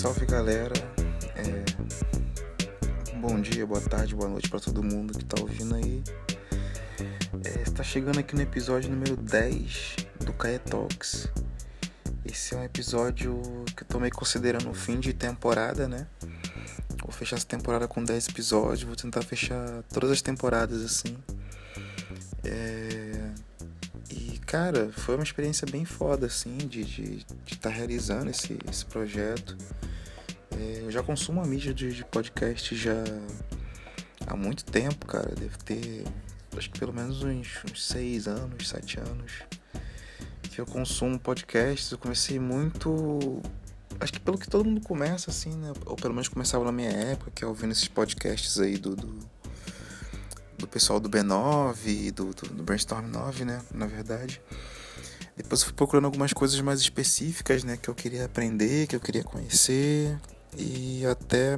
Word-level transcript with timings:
Salve 0.00 0.24
galera, 0.24 0.72
é... 1.36 3.16
bom 3.18 3.38
dia, 3.38 3.66
boa 3.66 3.82
tarde, 3.82 4.14
boa 4.14 4.30
noite 4.30 4.48
para 4.48 4.58
todo 4.58 4.82
mundo 4.82 5.12
que 5.12 5.26
tá 5.26 5.38
ouvindo 5.38 5.74
aí. 5.74 6.02
É, 7.44 7.60
está 7.60 7.82
chegando 7.82 8.18
aqui 8.18 8.34
no 8.34 8.40
episódio 8.40 8.88
número 8.88 9.14
10 9.14 9.96
do 10.24 10.32
Cae 10.32 10.58
Talks. 10.58 11.28
Esse 12.24 12.54
é 12.54 12.56
um 12.56 12.64
episódio 12.64 13.42
que 13.76 13.82
eu 13.82 13.86
tô 13.86 14.00
meio 14.00 14.14
considerando 14.14 14.70
o 14.70 14.74
fim 14.74 14.98
de 14.98 15.12
temporada, 15.12 15.86
né? 15.86 16.06
Vou 17.02 17.12
fechar 17.12 17.36
essa 17.36 17.44
temporada 17.44 17.86
com 17.86 18.02
10 18.02 18.28
episódios, 18.28 18.84
vou 18.84 18.96
tentar 18.96 19.20
fechar 19.20 19.82
todas 19.92 20.10
as 20.10 20.22
temporadas 20.22 20.82
assim. 20.82 21.14
É... 22.42 23.32
E 24.10 24.38
cara, 24.46 24.90
foi 24.92 25.16
uma 25.16 25.24
experiência 25.24 25.66
bem 25.70 25.84
foda 25.84 26.24
assim 26.24 26.56
de 26.56 26.80
estar 26.80 26.94
de, 26.94 27.26
de 27.44 27.58
tá 27.58 27.68
realizando 27.68 28.30
esse, 28.30 28.56
esse 28.66 28.86
projeto. 28.86 29.58
É, 30.58 30.82
eu 30.82 30.90
já 30.90 31.02
consumo 31.02 31.40
a 31.40 31.46
mídia 31.46 31.72
de, 31.72 31.92
de 31.92 32.04
podcast 32.04 32.74
já 32.74 33.04
há 34.26 34.36
muito 34.36 34.64
tempo, 34.64 35.06
cara. 35.06 35.34
Deve 35.34 35.56
ter 35.58 36.04
acho 36.56 36.70
que 36.70 36.78
pelo 36.78 36.92
menos 36.92 37.22
uns, 37.22 37.58
uns 37.70 37.86
seis 37.86 38.26
anos, 38.26 38.68
sete 38.68 38.98
anos 38.98 39.44
que 40.50 40.60
eu 40.60 40.66
consumo 40.66 41.18
podcasts. 41.18 41.90
Eu 41.90 41.98
comecei 41.98 42.38
muito. 42.38 43.40
Acho 43.98 44.12
que 44.12 44.20
pelo 44.20 44.38
que 44.38 44.48
todo 44.48 44.64
mundo 44.64 44.80
começa, 44.80 45.30
assim, 45.30 45.56
né? 45.56 45.72
Ou 45.86 45.96
pelo 45.96 46.14
menos 46.14 46.28
começava 46.28 46.64
na 46.64 46.72
minha 46.72 46.90
época, 46.90 47.30
que 47.30 47.44
é 47.44 47.46
ouvindo 47.46 47.72
esses 47.72 47.88
podcasts 47.88 48.58
aí 48.58 48.76
do, 48.76 48.96
do, 48.96 49.18
do 50.58 50.66
pessoal 50.66 50.98
do 50.98 51.08
B9, 51.08 52.10
do, 52.12 52.34
do, 52.34 52.48
do 52.48 52.62
Brainstorm 52.62 53.06
9, 53.06 53.44
né? 53.44 53.62
Na 53.72 53.86
verdade. 53.86 54.40
Depois 55.36 55.60
eu 55.60 55.68
fui 55.68 55.74
procurando 55.74 56.04
algumas 56.04 56.32
coisas 56.32 56.60
mais 56.60 56.80
específicas, 56.80 57.64
né? 57.64 57.76
Que 57.76 57.88
eu 57.88 57.94
queria 57.94 58.26
aprender, 58.26 58.86
que 58.86 58.96
eu 58.96 59.00
queria 59.00 59.24
conhecer. 59.24 60.18
E 60.56 61.04
até 61.06 61.56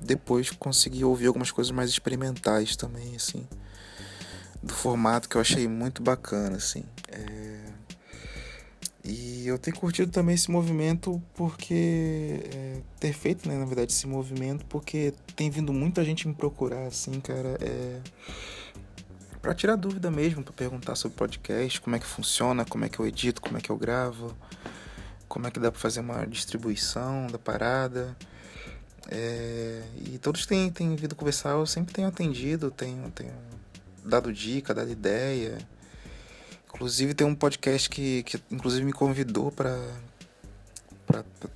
depois 0.00 0.50
consegui 0.50 1.04
ouvir 1.04 1.26
algumas 1.26 1.50
coisas 1.50 1.70
mais 1.70 1.90
experimentais 1.90 2.76
também, 2.76 3.14
assim 3.16 3.46
do 4.62 4.72
formato 4.72 5.28
que 5.28 5.36
eu 5.36 5.40
achei 5.40 5.66
muito 5.66 6.02
bacana, 6.02 6.56
assim. 6.56 6.84
É... 7.08 7.72
E 9.04 9.48
eu 9.48 9.58
tenho 9.58 9.76
curtido 9.76 10.12
também 10.12 10.36
esse 10.36 10.48
movimento 10.48 11.20
porque 11.34 12.40
é, 12.54 12.80
ter 13.00 13.12
feito, 13.12 13.48
né, 13.48 13.58
na 13.58 13.64
verdade, 13.64 13.90
esse 13.90 14.06
movimento 14.06 14.64
porque 14.66 15.12
tem 15.34 15.50
vindo 15.50 15.72
muita 15.72 16.04
gente 16.04 16.28
me 16.28 16.34
procurar, 16.34 16.86
assim, 16.86 17.20
cara, 17.20 17.58
é 17.60 18.00
para 19.40 19.52
tirar 19.56 19.74
dúvida 19.74 20.08
mesmo, 20.08 20.44
para 20.44 20.52
perguntar 20.52 20.94
sobre 20.94 21.16
podcast, 21.16 21.80
como 21.80 21.96
é 21.96 21.98
que 21.98 22.06
funciona, 22.06 22.64
como 22.64 22.84
é 22.84 22.88
que 22.88 23.00
eu 23.00 23.04
edito, 23.04 23.42
como 23.42 23.58
é 23.58 23.60
que 23.60 23.70
eu 23.70 23.76
gravo, 23.76 24.36
como 25.26 25.48
é 25.48 25.50
que 25.50 25.58
dá 25.58 25.72
para 25.72 25.80
fazer 25.80 25.98
uma 25.98 26.24
distribuição 26.24 27.26
da 27.26 27.40
parada. 27.40 28.16
É, 29.10 29.82
e 30.06 30.18
todos 30.18 30.46
têm, 30.46 30.70
têm 30.70 30.94
vindo 30.96 31.14
conversar, 31.14 31.50
eu 31.50 31.66
sempre 31.66 31.92
tenho 31.92 32.08
atendido, 32.08 32.70
tenho, 32.70 33.10
tenho 33.10 33.34
dado 34.04 34.32
dica, 34.32 34.74
dado 34.74 34.90
ideia. 34.90 35.58
Inclusive 36.68 37.14
tem 37.14 37.26
um 37.26 37.34
podcast 37.34 37.88
que, 37.90 38.22
que 38.22 38.40
inclusive 38.50 38.84
me 38.84 38.92
convidou 38.92 39.50
para 39.50 39.78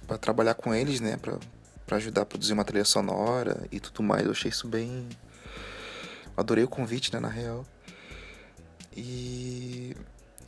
para 0.07 0.19
trabalhar 0.19 0.55
com 0.55 0.75
eles, 0.75 1.01
né, 1.01 1.17
para 1.17 1.97
ajudar 1.97 2.23
a 2.23 2.27
produzir 2.27 2.53
uma 2.53 2.65
trilha 2.65 2.85
sonora 2.85 3.67
e 3.73 3.81
tudo 3.81 4.03
mais. 4.03 4.27
Eu 4.27 4.33
achei 4.33 4.51
isso 4.51 4.69
bem 4.69 5.09
adorei 6.37 6.65
o 6.65 6.69
convite, 6.69 7.13
né, 7.13 7.19
na 7.19 7.29
real. 7.29 7.65
E 8.95 9.97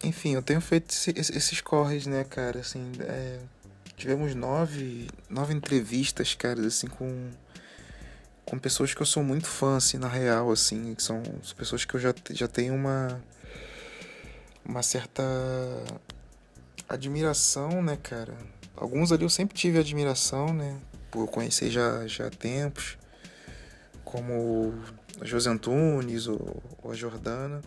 enfim, 0.02 0.34
eu 0.34 0.42
tenho 0.42 0.60
feito 0.60 0.90
esse, 0.90 1.10
esses 1.16 1.60
corres, 1.60 2.06
né, 2.06 2.24
cara, 2.24 2.60
assim, 2.60 2.92
é, 3.00 3.38
tivemos 3.98 4.34
nove, 4.34 5.08
nove 5.28 5.52
entrevistas, 5.52 6.34
cara, 6.34 6.64
assim, 6.66 6.86
com 6.86 7.30
com 8.44 8.58
pessoas 8.58 8.94
que 8.94 9.02
eu 9.02 9.06
sou 9.06 9.22
muito 9.22 9.46
fã, 9.46 9.76
assim, 9.76 9.98
na 9.98 10.08
real, 10.08 10.50
assim, 10.50 10.94
que 10.94 11.02
são 11.02 11.22
pessoas 11.54 11.84
que 11.84 11.94
eu 11.94 12.00
já, 12.00 12.14
já 12.30 12.48
tenho 12.48 12.74
uma 12.74 13.20
uma 14.64 14.82
certa 14.82 15.22
admiração, 16.88 17.82
né, 17.82 17.98
cara? 18.02 18.34
Alguns 18.74 19.12
ali 19.12 19.24
eu 19.24 19.28
sempre 19.28 19.54
tive 19.54 19.78
admiração, 19.78 20.54
né? 20.54 20.80
Por 21.10 21.26
conhecer 21.28 21.70
já, 21.70 22.06
já 22.06 22.28
há 22.28 22.30
tempos, 22.30 22.96
como 24.04 24.72
a 25.20 25.24
José 25.24 25.50
Antunes 25.50 26.26
ou, 26.26 26.62
ou 26.82 26.92
a 26.92 26.94
Jordana. 26.94 27.60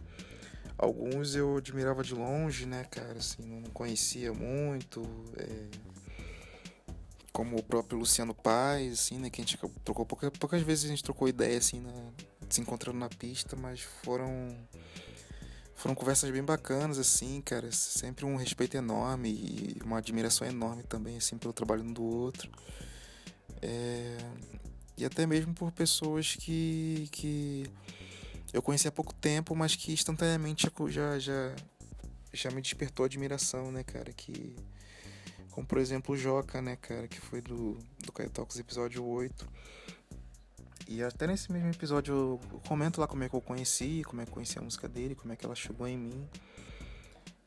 Alguns 0.77 1.35
eu 1.35 1.57
admirava 1.57 2.03
de 2.03 2.15
longe, 2.15 2.65
né, 2.65 2.85
cara? 2.89 3.17
Assim, 3.19 3.61
não 3.61 3.69
conhecia 3.71 4.33
muito. 4.33 5.03
É 5.37 5.91
como 7.41 7.57
o 7.57 7.63
próprio 7.63 7.97
Luciano 7.97 8.35
Paz, 8.35 8.93
assim, 8.93 9.17
né? 9.17 9.27
Que 9.31 9.41
a 9.41 9.43
gente 9.43 9.57
trocou 9.83 10.05
poucas, 10.05 10.29
poucas 10.37 10.61
vezes 10.61 10.85
a 10.85 10.87
gente 10.89 11.03
trocou 11.03 11.27
ideia, 11.27 11.57
assim, 11.57 11.79
né, 11.79 11.91
se 12.47 12.61
encontrando 12.61 12.99
na 12.99 13.09
pista, 13.09 13.55
mas 13.55 13.81
foram 13.81 14.55
foram 15.73 15.95
conversas 15.95 16.29
bem 16.29 16.43
bacanas, 16.43 16.99
assim, 16.99 17.41
cara. 17.41 17.71
Sempre 17.71 18.25
um 18.25 18.35
respeito 18.35 18.77
enorme 18.77 19.29
e 19.29 19.77
uma 19.83 19.97
admiração 19.97 20.47
enorme 20.47 20.83
também, 20.83 21.17
assim, 21.17 21.35
pelo 21.35 21.51
trabalho 21.51 21.81
um 21.81 21.91
do 21.91 22.03
outro. 22.03 22.51
É... 23.59 24.17
E 24.95 25.03
até 25.03 25.25
mesmo 25.25 25.51
por 25.55 25.71
pessoas 25.71 26.35
que, 26.35 27.09
que 27.11 27.65
eu 28.53 28.61
conheci 28.61 28.87
há 28.87 28.91
pouco 28.91 29.15
tempo, 29.15 29.55
mas 29.55 29.75
que 29.75 29.91
instantaneamente 29.91 30.71
já, 30.89 31.17
já, 31.17 31.55
já 32.31 32.51
me 32.51 32.61
despertou 32.61 33.03
admiração, 33.03 33.71
né, 33.71 33.83
cara? 33.83 34.13
Que 34.13 34.55
como 35.51 35.67
por 35.67 35.77
exemplo 35.77 36.15
o 36.15 36.17
Joca, 36.17 36.61
né, 36.61 36.75
cara, 36.77 37.07
que 37.07 37.19
foi 37.19 37.41
do, 37.41 37.77
do 37.99 38.29
Talks 38.29 38.57
episódio 38.57 39.05
8. 39.05 39.47
E 40.87 41.03
até 41.03 41.27
nesse 41.27 41.51
mesmo 41.51 41.69
episódio 41.69 42.13
eu 42.13 42.61
comento 42.67 42.99
lá 42.99 43.07
como 43.07 43.23
é 43.23 43.29
que 43.29 43.35
eu 43.35 43.41
conheci, 43.41 44.01
como 44.05 44.21
é 44.21 44.25
que 44.25 44.31
eu 44.31 44.33
conheci 44.33 44.57
a 44.57 44.61
música 44.61 44.87
dele, 44.89 45.15
como 45.15 45.31
é 45.31 45.35
que 45.35 45.45
ela 45.45 45.55
chegou 45.55 45.87
em 45.87 45.97
mim. 45.97 46.27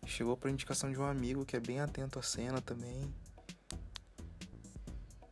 Chegou 0.06 0.37
por 0.37 0.50
indicação 0.50 0.91
de 0.91 0.98
um 0.98 1.04
amigo 1.04 1.44
que 1.44 1.56
é 1.56 1.60
bem 1.60 1.81
atento 1.81 2.19
à 2.19 2.22
cena 2.22 2.60
também. 2.60 3.12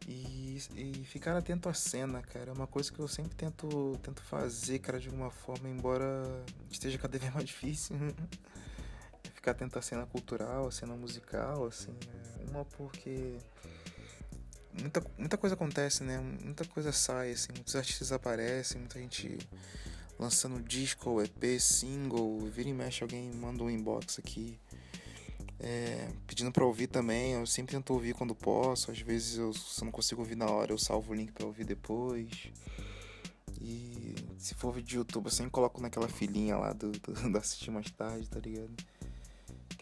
E, 0.07 0.59
e 0.75 1.05
ficar 1.05 1.37
atento 1.37 1.69
à 1.69 1.75
cena, 1.75 2.21
cara, 2.23 2.51
é 2.51 2.53
uma 2.53 2.67
coisa 2.67 2.93
que 2.93 2.99
eu 2.99 3.07
sempre 3.07 3.35
tento, 3.35 3.99
tento 4.03 4.23
fazer, 4.23 4.79
cara, 4.81 4.99
de 4.99 5.09
alguma 5.09 5.31
forma, 5.31 5.69
embora 5.69 6.45
esteja 6.71 6.99
cada 6.99 7.19
vez 7.19 7.33
mais 7.35 7.47
difícil. 7.47 7.97
Ficar 9.35 9.53
atento 9.53 9.79
à 9.79 9.83
cena 9.83 10.07
cultural, 10.07 10.67
à 10.67 10.71
cena 10.73 10.95
musical, 10.95 11.67
assim, 11.67 11.91
né? 11.91 12.47
uma 12.51 12.65
porque 12.65 13.39
muita, 14.73 15.05
muita 15.19 15.37
coisa 15.37 15.55
acontece, 15.55 16.03
né? 16.03 16.19
Muita 16.19 16.65
coisa 16.65 16.93
sai, 16.93 17.33
assim, 17.33 17.53
muitos 17.53 17.75
artistas 17.77 18.13
aparecem, 18.13 18.81
muita 18.81 18.99
gente 18.99 19.39
lançando 20.19 20.63
disco, 20.63 21.21
EP, 21.21 21.61
single, 21.61 22.39
vira 22.47 22.69
e 22.69 22.75
mexe 22.75 23.03
alguém 23.03 23.31
manda 23.33 23.63
um 23.63 23.71
inbox 23.71 24.19
aqui. 24.19 24.59
É, 25.59 26.09
pedindo 26.27 26.51
para 26.51 26.65
ouvir 26.65 26.89
também, 26.89 27.33
eu 27.33 27.47
sempre 27.47 27.77
tento 27.77 27.93
ouvir 27.93 28.15
quando 28.15 28.35
posso, 28.35 28.91
às 28.91 29.01
vezes 29.01 29.39
eu, 29.39 29.53
se 29.53 29.81
eu 29.81 29.85
não 29.85 29.93
consigo 29.93 30.21
ouvir 30.21 30.37
na 30.37 30.47
hora, 30.47 30.73
eu 30.73 30.79
salvo 30.79 31.13
o 31.13 31.15
link 31.15 31.33
para 31.33 31.47
ouvir 31.47 31.65
depois. 31.65 32.51
E 33.61 34.15
se 34.39 34.55
for 34.55 34.73
vídeo 34.73 34.89
de 34.89 34.97
YouTube, 34.97 35.27
eu 35.27 35.31
sempre 35.31 35.53
coloco 35.53 35.81
naquela 35.81 36.09
filinha 36.09 36.57
lá 36.57 36.73
do, 36.73 36.91
do, 36.91 37.13
do 37.31 37.39
assistir 37.39 37.71
mais 37.71 37.89
tarde, 37.93 38.29
tá 38.29 38.41
ligado? 38.41 38.73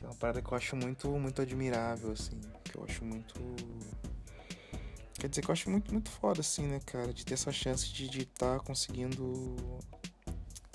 Que 0.00 0.06
é 0.06 0.08
uma 0.08 0.14
parada 0.14 0.40
que 0.40 0.50
eu 0.50 0.56
acho 0.56 0.74
muito, 0.76 1.10
muito 1.10 1.42
admirável, 1.42 2.12
assim. 2.12 2.40
Que 2.64 2.78
eu 2.78 2.84
acho 2.84 3.04
muito. 3.04 3.34
Quer 5.12 5.28
dizer, 5.28 5.42
que 5.42 5.50
eu 5.50 5.52
acho 5.52 5.68
muito, 5.68 5.92
muito 5.92 6.08
foda, 6.08 6.40
assim, 6.40 6.66
né, 6.66 6.80
cara? 6.86 7.12
De 7.12 7.22
ter 7.22 7.34
essa 7.34 7.52
chance 7.52 7.92
de 7.92 8.22
estar 8.22 8.58
tá 8.58 8.64
conseguindo 8.64 9.54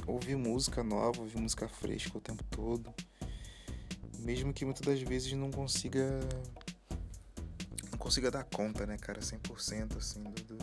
ouvir 0.06 0.36
música 0.36 0.84
nova, 0.84 1.22
ouvir 1.22 1.40
música 1.40 1.68
fresca 1.68 2.16
o 2.16 2.22
tempo 2.22 2.44
todo. 2.52 2.94
Mesmo 4.20 4.54
que 4.54 4.64
muitas 4.64 4.86
das 4.86 5.02
vezes 5.02 5.34
não 5.34 5.50
consiga. 5.50 6.20
Não 7.92 7.98
consiga 7.98 8.30
dar 8.30 8.44
conta, 8.44 8.86
né, 8.86 8.96
cara, 9.00 9.22
100% 9.22 9.98
assim, 9.98 10.22
do, 10.22 10.44
do, 10.44 10.58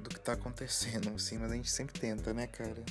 do 0.00 0.10
que 0.10 0.18
tá 0.18 0.32
acontecendo, 0.32 1.10
assim, 1.14 1.38
mas 1.38 1.52
a 1.52 1.54
gente 1.54 1.70
sempre 1.70 2.00
tenta, 2.00 2.34
né, 2.34 2.48
cara? 2.48 2.82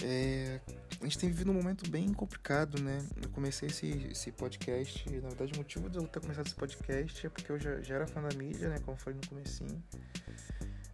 É, 0.00 0.60
a 1.00 1.04
gente 1.04 1.18
tem 1.18 1.28
vivido 1.28 1.50
um 1.50 1.54
momento 1.54 1.88
bem 1.90 2.12
complicado, 2.12 2.80
né? 2.80 3.06
Eu 3.22 3.28
comecei 3.30 3.68
esse, 3.68 3.86
esse 4.10 4.32
podcast, 4.32 5.08
na 5.10 5.28
verdade 5.28 5.52
o 5.54 5.56
motivo 5.58 5.90
de 5.90 5.98
eu 5.98 6.06
ter 6.06 6.20
começado 6.20 6.46
esse 6.46 6.54
podcast 6.54 7.26
é 7.26 7.30
porque 7.30 7.50
eu 7.50 7.58
já, 7.58 7.80
já 7.80 7.96
era 7.96 8.06
fã 8.06 8.22
da 8.22 8.34
mídia, 8.36 8.68
né? 8.68 8.78
Como 8.80 8.96
falei 8.96 9.18
no 9.20 9.28
comecinho. 9.28 9.82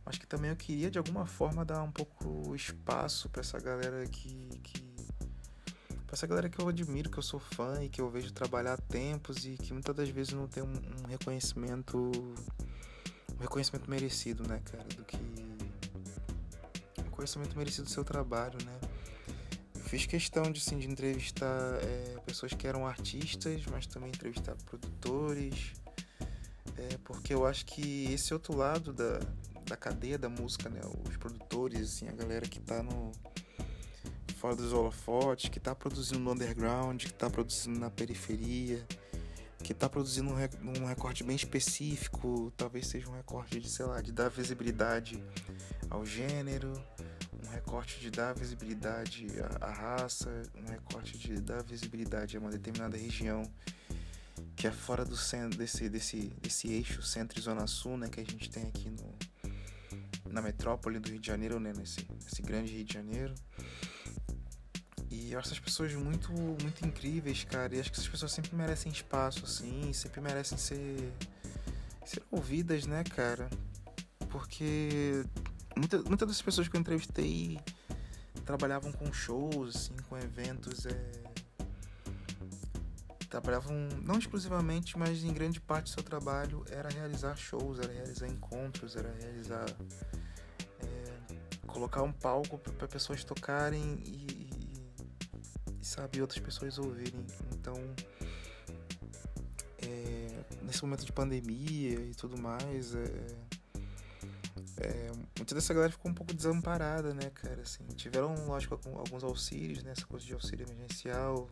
Mas 0.05 0.19
que 0.19 0.27
também 0.27 0.51
eu 0.51 0.57
queria 0.57 0.91
de 0.91 0.99
alguma 0.99 1.27
forma 1.27 1.65
dar 1.65 1.83
um 1.83 1.93
pouco 1.93 2.55
espaço 2.55 3.29
para 3.29 3.41
essa 3.41 3.61
galera 3.61 4.05
que, 4.07 4.49
que 4.63 4.83
pra 6.07 6.15
essa 6.15 6.27
galera 6.27 6.49
que 6.49 6.61
eu 6.61 6.69
admiro, 6.69 7.09
que 7.09 7.19
eu 7.19 7.23
sou 7.23 7.39
fã 7.39 7.81
e 7.83 7.89
que 7.89 8.01
eu 8.01 8.11
vejo 8.11 8.33
trabalhar 8.33 8.73
há 8.73 8.77
tempos 8.77 9.45
e 9.45 9.57
que 9.57 9.73
muitas 9.73 9.95
das 9.95 10.09
vezes 10.09 10.33
não 10.33 10.49
tem 10.49 10.63
um, 10.63 10.73
um 11.05 11.07
reconhecimento 11.09 12.11
um 13.39 13.41
reconhecimento 13.41 13.89
merecido, 13.89 14.47
né, 14.49 14.61
cara, 14.65 14.85
do 14.85 15.05
que 15.05 15.17
um 16.99 17.05
reconhecimento 17.05 17.57
merecido 17.57 17.85
do 17.85 17.91
seu 17.91 18.05
trabalho, 18.05 18.59
né? 18.65 18.90
Fiz 19.91 20.07
questão 20.07 20.45
de, 20.53 20.61
assim, 20.61 20.79
de 20.79 20.89
entrevistar 20.89 21.81
é, 21.83 22.21
pessoas 22.25 22.53
que 22.55 22.65
eram 22.65 22.87
artistas, 22.87 23.63
mas 23.69 23.89
também 23.89 24.09
entrevistar 24.09 24.55
produtores, 24.65 25.73
É 26.79 26.97
porque 27.05 27.35
eu 27.35 27.45
acho 27.45 27.67
que 27.67 28.05
esse 28.13 28.33
outro 28.33 28.57
lado 28.57 28.93
da, 28.93 29.19
da 29.67 29.77
cadeia 29.77 30.17
da 30.17 30.29
música, 30.29 30.71
né? 30.71 30.81
Os 31.09 31.17
produtores, 31.17 31.91
assim, 31.91 32.09
a 32.09 32.13
galera 32.13 32.47
que 32.49 32.61
tá 32.61 32.83
no 32.85 33.11
fora 34.37 34.55
dos 34.55 34.73
holofotes, 34.73 35.51
que 35.51 35.59
tá 35.61 35.75
produzindo 35.75 36.21
no 36.21 36.33
underground, 36.33 37.05
que 37.05 37.13
tá 37.13 37.29
produzindo 37.29 37.79
na 37.79 37.91
periferia, 37.91 38.87
que 39.63 39.75
tá 39.75 39.89
produzindo 39.89 40.31
um, 40.31 40.83
um 40.83 40.87
recorte 40.87 41.25
bem 41.25 41.37
específico, 41.37 42.51
talvez 42.57 42.87
seja 42.87 43.11
um 43.11 43.17
recorte 43.17 43.59
de, 43.59 43.69
sei 43.69 43.85
lá, 43.85 44.01
de 44.01 44.13
dar 44.13 44.31
visibilidade 44.31 45.23
ao 45.91 46.07
gênero, 46.07 46.73
recorte 47.51 48.01
de 48.01 48.11
dar 48.11 48.35
visibilidade 48.35 49.27
à, 49.61 49.71
raça, 49.71 50.43
um 50.55 50.71
recorte 50.71 51.19
de 51.19 51.41
dar 51.41 51.63
visibilidade 51.63 52.37
a 52.37 52.41
uma 52.41 52.51
determinada 52.51 52.97
região 52.97 53.43
que 54.57 54.67
é 54.67 54.71
fora 54.71 55.05
do 55.05 55.17
centro 55.17 55.59
desse, 55.59 55.89
desse, 55.89 56.29
desse 56.41 56.69
eixo 56.69 57.03
centro 57.03 57.39
e 57.39 57.43
zona 57.43 57.67
sul, 57.67 57.97
né, 57.97 58.09
que 58.09 58.21
a 58.21 58.25
gente 58.25 58.51
tem 58.51 58.65
aqui 58.65 58.91
no, 58.91 59.19
na 60.33 60.43
metrópole 60.43 60.99
do 60.99 61.09
Rio 61.09 61.21
de 61.21 61.27
Janeiro, 61.27 61.59
né, 61.59 61.73
nesse, 61.77 62.07
nesse 62.23 62.43
grande 62.43 62.75
Rio 62.75 62.85
de 62.85 62.93
Janeiro. 62.93 63.35
E 65.11 65.35
essas 65.35 65.59
pessoas 65.59 65.93
muito, 65.95 66.33
muito 66.33 66.87
incríveis, 66.87 67.43
cara. 67.43 67.75
E 67.75 67.81
acho 67.81 67.91
que 67.91 67.99
essas 67.99 68.09
pessoas 68.09 68.33
sempre 68.33 68.55
merecem 68.55 68.93
espaço, 68.93 69.45
assim, 69.45 69.93
sempre 69.93 70.21
merecem 70.21 70.57
ser, 70.57 71.13
ser 72.07 72.23
ouvidas, 72.31 72.87
né, 72.87 73.03
cara? 73.03 73.51
Porque 74.29 75.25
muitas 75.77 76.05
muita 76.05 76.27
das 76.27 76.41
pessoas 76.41 76.69
que 76.69 76.77
eu 76.77 76.81
entrevistei 76.81 77.59
trabalhavam 78.45 78.93
com 78.93 79.13
shows, 79.13 79.77
assim, 79.77 79.97
com 80.09 80.17
eventos. 80.19 80.87
É, 80.87 81.21
trabalhavam 83.29 83.89
não 84.03 84.19
exclusivamente, 84.19 84.99
mas 84.99 85.23
em 85.23 85.33
grande 85.33 85.61
parte 85.61 85.85
do 85.85 85.91
seu 85.91 86.03
trabalho 86.03 86.65
era 86.69 86.89
realizar 86.89 87.37
shows, 87.37 87.79
era 87.79 87.93
realizar 87.93 88.27
encontros, 88.27 88.97
era 88.97 89.15
realizar 89.21 89.67
é, 90.81 91.37
colocar 91.65 92.03
um 92.03 92.13
palco 92.13 92.59
para 92.59 92.89
pessoas 92.89 93.23
tocarem 93.23 94.03
e, 94.05 94.51
e, 95.81 95.85
sabe 95.85 96.21
outras 96.21 96.41
pessoas 96.41 96.77
ouvirem. 96.77 97.25
Então 97.53 97.77
é, 99.79 100.45
nesse 100.63 100.83
momento 100.83 101.07
de 101.07 101.13
pandemia 101.13 102.01
e 102.01 102.15
tudo 102.17 102.37
mais, 102.37 102.97
é, 102.97 103.50
é, 104.81 105.13
muita 105.37 105.55
dessa 105.55 105.73
galera 105.73 105.93
ficou 105.93 106.11
um 106.11 106.15
pouco 106.15 106.35
desamparada, 106.35 107.15
né, 107.15 107.31
cara? 107.35 107.63
Assim, 107.63 107.85
tiveram, 107.95 108.35
lógico, 108.47 108.75
alguns 108.75 109.23
auxílios, 109.23 109.83
né? 109.83 109.93
Essa 109.93 110.07
coisa 110.07 110.25
de 110.25 110.33
auxílio 110.33 110.67
emergencial 110.67 111.49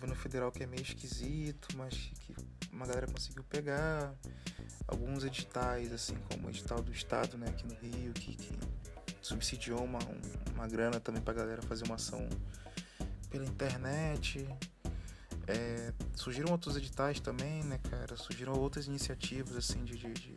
governo 0.00 0.16
federal 0.16 0.50
que 0.50 0.62
é 0.62 0.66
meio 0.66 0.82
esquisito, 0.82 1.76
mas 1.76 1.94
que 2.20 2.34
uma 2.72 2.86
galera 2.86 3.06
conseguiu 3.06 3.44
pegar. 3.44 4.14
Alguns 4.88 5.24
editais, 5.24 5.92
assim 5.92 6.16
como 6.30 6.48
o 6.48 6.50
edital 6.50 6.82
do 6.82 6.90
Estado, 6.90 7.36
né, 7.36 7.48
aqui 7.48 7.66
no 7.66 7.74
Rio, 7.74 8.12
que, 8.12 8.34
que 8.34 8.58
subsidiou 9.20 9.84
uma, 9.84 10.00
uma 10.54 10.66
grana 10.66 10.98
também 10.98 11.22
pra 11.22 11.34
galera 11.34 11.62
fazer 11.62 11.84
uma 11.84 11.96
ação 11.96 12.26
pela 13.28 13.44
internet. 13.44 14.48
É, 15.46 15.92
surgiram 16.14 16.50
outros 16.50 16.76
editais 16.76 17.20
também, 17.20 17.62
né, 17.64 17.78
cara? 17.90 18.16
Surgiram 18.16 18.54
outras 18.54 18.86
iniciativas, 18.86 19.54
assim, 19.56 19.84
de, 19.84 19.96
de, 19.96 20.12
de 20.12 20.36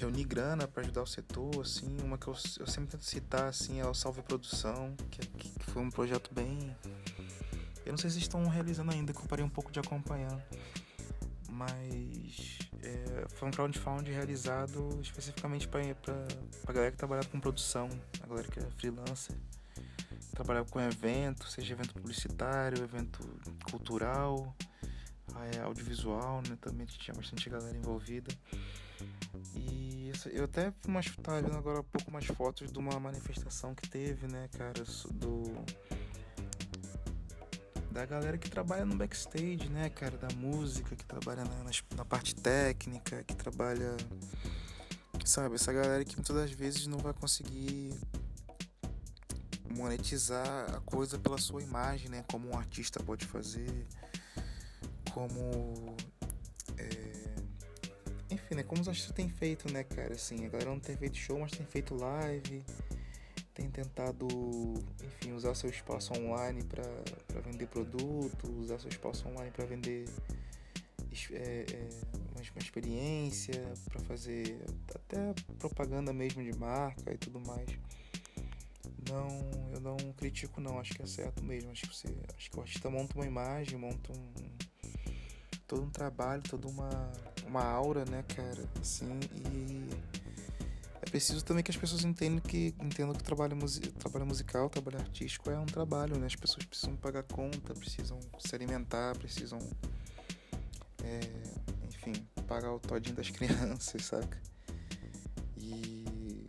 reunir 0.00 0.24
grana 0.24 0.66
para 0.66 0.82
ajudar 0.82 1.02
o 1.02 1.06
setor, 1.06 1.60
assim. 1.60 1.96
Uma 2.02 2.18
que 2.18 2.26
eu, 2.26 2.34
eu 2.58 2.66
sempre 2.66 2.90
tento 2.90 3.04
citar, 3.04 3.48
assim, 3.48 3.80
é 3.80 3.86
o 3.86 3.94
Salve 3.94 4.22
Produção, 4.22 4.94
que, 5.10 5.26
que 5.26 5.64
foi 5.70 5.82
um 5.82 5.90
projeto 5.90 6.32
bem 6.34 6.74
eu 7.90 7.92
não 7.92 7.98
sei 7.98 8.10
se 8.10 8.18
estão 8.18 8.46
realizando 8.46 8.92
ainda, 8.92 9.12
que 9.12 9.18
eu 9.18 9.24
parei 9.24 9.44
um 9.44 9.48
pouco 9.48 9.72
de 9.72 9.80
acompanhar. 9.80 10.40
Mas 11.48 12.58
é, 12.82 13.26
foi 13.30 13.48
um 13.48 13.50
crowdfunding 13.50 14.12
realizado 14.12 14.96
especificamente 15.02 15.66
para 15.66 15.82
a 16.68 16.72
galera 16.72 16.92
que 16.92 16.96
trabalha 16.96 17.24
com 17.24 17.40
produção, 17.40 17.88
a 18.22 18.26
galera 18.28 18.46
que 18.46 18.60
é 18.60 18.62
freelancer, 18.78 19.34
trabalha 20.32 20.64
com 20.64 20.80
evento, 20.80 21.48
seja 21.48 21.72
evento 21.72 21.92
publicitário, 21.94 22.82
evento 22.82 23.18
cultural, 23.68 24.54
é, 25.52 25.60
audiovisual, 25.60 26.42
né? 26.48 26.56
Também 26.60 26.86
tinha 26.86 27.14
bastante 27.14 27.50
galera 27.50 27.76
envolvida. 27.76 28.32
Eu 30.28 30.44
até 30.44 30.68
estava 30.68 31.40
vendo 31.40 31.56
agora 31.56 31.80
um 31.80 31.84
pouco 31.84 32.10
mais 32.10 32.26
fotos 32.26 32.70
de 32.70 32.78
uma 32.78 32.98
manifestação 33.00 33.74
que 33.74 33.88
teve, 33.88 34.26
né, 34.26 34.48
cara, 34.52 34.84
do 35.12 35.44
da 37.90 38.06
galera 38.06 38.38
que 38.38 38.48
trabalha 38.48 38.84
no 38.84 38.96
backstage, 38.96 39.68
né, 39.68 39.90
cara, 39.90 40.16
da 40.16 40.28
música, 40.36 40.94
que 40.94 41.04
trabalha 41.04 41.44
na, 41.44 41.64
na, 41.64 41.70
na 41.96 42.04
parte 42.04 42.34
técnica, 42.34 43.22
que 43.24 43.34
trabalha. 43.34 43.96
Sabe, 45.24 45.56
essa 45.56 45.72
galera 45.72 46.04
que 46.04 46.16
muitas 46.16 46.34
das 46.34 46.50
vezes 46.50 46.86
não 46.86 46.98
vai 46.98 47.12
conseguir 47.12 47.94
monetizar 49.68 50.74
a 50.74 50.80
coisa 50.80 51.18
pela 51.18 51.38
sua 51.38 51.62
imagem, 51.62 52.08
né? 52.08 52.24
Como 52.30 52.48
um 52.48 52.56
artista 52.56 53.00
pode 53.02 53.26
fazer, 53.26 53.86
como. 55.12 55.96
Enfim, 58.50 58.56
né? 58.56 58.62
Como 58.64 58.80
os 58.80 58.88
artistas 58.88 59.14
têm 59.14 59.28
feito, 59.28 59.72
né, 59.72 59.84
cara? 59.84 60.14
Assim, 60.14 60.44
a 60.44 60.48
galera 60.48 60.70
não 60.70 60.80
tem 60.80 60.96
feito 60.96 61.16
show, 61.16 61.38
mas 61.38 61.52
tem 61.52 61.64
feito 61.64 61.94
live 61.94 62.64
tem 63.54 63.70
tentado, 63.70 64.26
enfim, 65.04 65.32
usar 65.32 65.54
seu 65.54 65.68
espaço 65.68 66.14
online 66.14 66.64
para 66.64 66.82
vender 67.42 67.66
produto, 67.66 68.50
usar 68.58 68.78
seu 68.78 68.88
espaço 68.88 69.28
online 69.28 69.50
para 69.50 69.66
vender 69.66 70.08
é, 71.32 71.66
é, 71.70 71.88
uma, 72.32 72.40
uma 72.40 72.58
experiência, 72.58 73.54
para 73.90 74.00
fazer 74.00 74.64
até 74.94 75.34
propaganda 75.58 76.12
mesmo 76.12 76.42
de 76.42 76.56
marca 76.56 77.12
e 77.12 77.18
tudo 77.18 77.38
mais. 77.40 77.68
Não, 79.10 79.28
eu 79.74 79.80
não 79.80 79.96
critico 80.14 80.60
não, 80.60 80.78
acho 80.78 80.94
que 80.94 81.02
é 81.02 81.06
certo 81.06 81.44
mesmo. 81.44 81.70
Acho 81.70 81.82
que 81.82 81.94
você, 81.94 82.08
acho 82.36 82.50
que 82.50 82.56
o 82.56 82.60
artista 82.60 82.88
monta 82.88 83.14
uma 83.14 83.26
imagem, 83.26 83.78
monta 83.78 84.12
um 84.12 84.32
todo 85.66 85.82
um 85.82 85.90
trabalho, 85.90 86.42
toda 86.42 86.66
uma 86.66 87.12
uma 87.50 87.64
aura, 87.64 88.04
né, 88.04 88.22
cara, 88.22 88.64
assim, 88.80 89.18
e 89.34 89.88
é 91.02 91.10
preciso 91.10 91.44
também 91.44 91.64
que 91.64 91.70
as 91.70 91.76
pessoas 91.76 92.04
entendam 92.04 92.40
que 92.40 92.74
entendam 92.80 93.12
que 93.12 93.24
trabalho, 93.24 93.56
trabalho 93.98 94.26
musical, 94.26 94.70
trabalho 94.70 94.98
artístico 94.98 95.50
é 95.50 95.58
um 95.58 95.66
trabalho, 95.66 96.16
né? 96.16 96.26
As 96.26 96.36
pessoas 96.36 96.64
precisam 96.64 96.94
pagar 96.94 97.24
conta, 97.24 97.74
precisam 97.74 98.20
se 98.38 98.54
alimentar, 98.54 99.16
precisam, 99.16 99.58
é, 101.02 101.20
enfim, 101.88 102.12
pagar 102.46 102.72
o 102.72 102.78
todinho 102.78 103.16
das 103.16 103.28
crianças, 103.30 104.04
saca? 104.04 104.40
E 105.56 106.46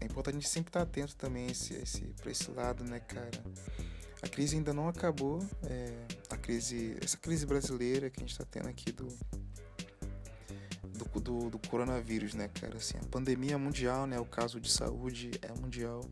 é 0.00 0.04
importante 0.04 0.36
a 0.36 0.40
gente 0.40 0.48
sempre 0.48 0.68
estar 0.68 0.82
atento 0.82 1.16
também 1.16 1.48
esse, 1.48 1.74
esse, 1.74 2.02
pra 2.20 2.30
esse 2.30 2.48
lado, 2.52 2.84
né, 2.84 3.00
cara? 3.00 3.42
A 4.22 4.28
crise 4.28 4.56
ainda 4.56 4.72
não 4.72 4.88
acabou, 4.88 5.44
é, 5.64 6.06
a 6.30 6.36
crise, 6.36 6.96
essa 7.02 7.16
crise 7.16 7.46
brasileira 7.46 8.10
que 8.10 8.20
a 8.20 8.22
gente 8.22 8.32
está 8.32 8.44
tendo 8.44 8.68
aqui 8.68 8.92
do 8.92 9.08
do, 11.14 11.50
do, 11.50 11.58
coronavírus, 11.68 12.34
né, 12.34 12.48
cara? 12.48 12.76
Assim, 12.76 12.96
a 12.98 13.06
pandemia 13.06 13.54
é 13.54 13.56
mundial, 13.56 14.06
né? 14.06 14.18
O 14.18 14.24
caso 14.24 14.60
de 14.60 14.70
saúde 14.70 15.30
é 15.42 15.52
mundial. 15.60 16.04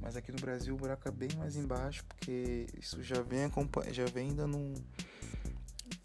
Mas 0.00 0.16
aqui 0.16 0.30
no 0.30 0.38
Brasil 0.38 0.74
o 0.74 0.78
buraco 0.78 1.08
é 1.08 1.10
bem 1.10 1.30
mais 1.36 1.56
embaixo, 1.56 2.04
porque 2.04 2.66
isso 2.78 3.02
já 3.02 3.22
vem, 3.22 3.50
já 3.92 4.04
vem 4.06 4.34
dando 4.34 4.56
um. 4.56 4.74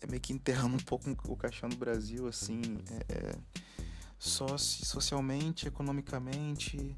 É 0.02 0.08
meio 0.08 0.22
que 0.22 0.34
enterrando 0.34 0.76
um 0.76 0.80
pouco 0.80 1.10
o 1.28 1.36
caixão 1.36 1.70
do 1.70 1.76
Brasil, 1.76 2.28
assim. 2.28 2.62
É, 3.10 3.14
é, 3.18 3.36
socialmente, 4.18 5.68
economicamente, 5.68 6.96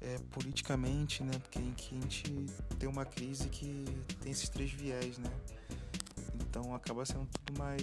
é, 0.00 0.18
politicamente, 0.30 1.22
né? 1.22 1.32
Porque 1.38 1.58
a 1.58 1.62
gente 1.62 2.46
tem 2.78 2.88
uma 2.88 3.04
crise 3.04 3.48
que 3.48 3.84
tem 4.22 4.30
esses 4.30 4.48
três 4.48 4.70
viés, 4.70 5.18
né? 5.18 5.30
Então 6.34 6.74
acaba 6.74 7.04
sendo 7.04 7.26
tudo 7.26 7.58
mais 7.58 7.82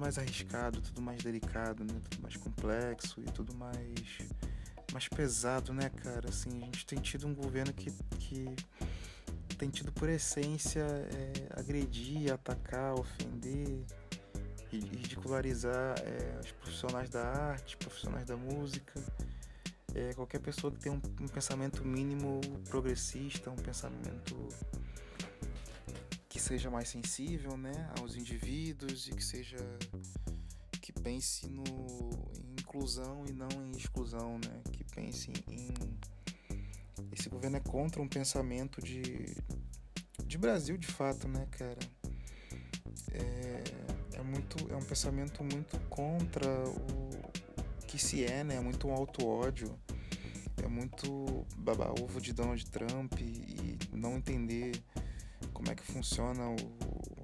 mais 0.00 0.18
arriscado, 0.18 0.80
tudo 0.80 1.00
mais 1.00 1.22
delicado, 1.22 1.84
né? 1.84 2.00
Tudo 2.08 2.22
mais 2.22 2.36
complexo 2.36 3.20
e 3.20 3.30
tudo 3.30 3.54
mais 3.54 4.18
mais 4.92 5.06
pesado, 5.06 5.72
né, 5.72 5.88
cara? 5.88 6.28
Assim, 6.28 6.50
a 6.62 6.64
gente 6.64 6.84
tem 6.84 6.98
tido 6.98 7.26
um 7.26 7.34
governo 7.34 7.72
que, 7.72 7.92
que 8.18 8.56
tem 9.56 9.70
tido 9.70 9.92
por 9.92 10.08
essência 10.08 10.80
é, 10.80 11.60
agredir, 11.60 12.32
atacar, 12.32 12.94
ofender 12.94 13.84
ridicularizar 14.72 15.96
é, 15.98 16.40
os 16.40 16.52
profissionais 16.52 17.10
da 17.10 17.26
arte, 17.26 17.76
profissionais 17.76 18.24
da 18.24 18.36
música, 18.36 19.02
é, 19.94 20.14
qualquer 20.14 20.38
pessoa 20.38 20.72
que 20.72 20.78
tem 20.78 20.92
um, 20.92 21.00
um 21.20 21.28
pensamento 21.28 21.84
mínimo 21.84 22.40
progressista, 22.68 23.50
um 23.50 23.56
pensamento 23.56 24.48
que 26.40 26.46
seja 26.46 26.70
mais 26.70 26.88
sensível, 26.88 27.54
né, 27.54 27.90
aos 27.98 28.16
indivíduos 28.16 29.08
e 29.08 29.10
que 29.10 29.22
seja 29.22 29.58
que 30.80 30.90
pense 30.90 31.46
no 31.48 31.64
em 32.34 32.52
inclusão 32.52 33.26
e 33.28 33.32
não 33.32 33.48
em 33.66 33.76
exclusão, 33.76 34.38
né, 34.38 34.62
que 34.72 34.82
pense 34.82 35.30
em 35.50 35.68
esse 37.12 37.28
governo 37.28 37.58
é 37.58 37.60
contra 37.60 38.00
um 38.00 38.08
pensamento 38.08 38.80
de 38.80 39.36
de 40.24 40.38
Brasil 40.38 40.78
de 40.78 40.86
fato, 40.86 41.28
né, 41.28 41.46
cara? 41.50 41.78
É, 43.12 43.64
é 44.14 44.22
muito 44.22 44.72
é 44.72 44.76
um 44.76 44.84
pensamento 44.84 45.44
muito 45.44 45.78
contra 45.90 46.48
o 46.68 47.86
que 47.86 47.98
se 47.98 48.24
é, 48.24 48.42
né? 48.42 48.56
É 48.56 48.60
muito 48.60 48.88
um 48.88 48.92
auto-ódio. 48.92 49.78
É 50.62 50.68
muito 50.68 51.46
baba-ovo 51.56 52.20
de 52.20 52.32
Donald 52.32 52.64
Trump 52.70 53.18
e 53.18 53.78
não 53.92 54.16
entender 54.16 54.72
como 55.60 55.72
é 55.72 55.74
que 55.74 55.82
funciona 55.82 56.48
o, 56.48 56.56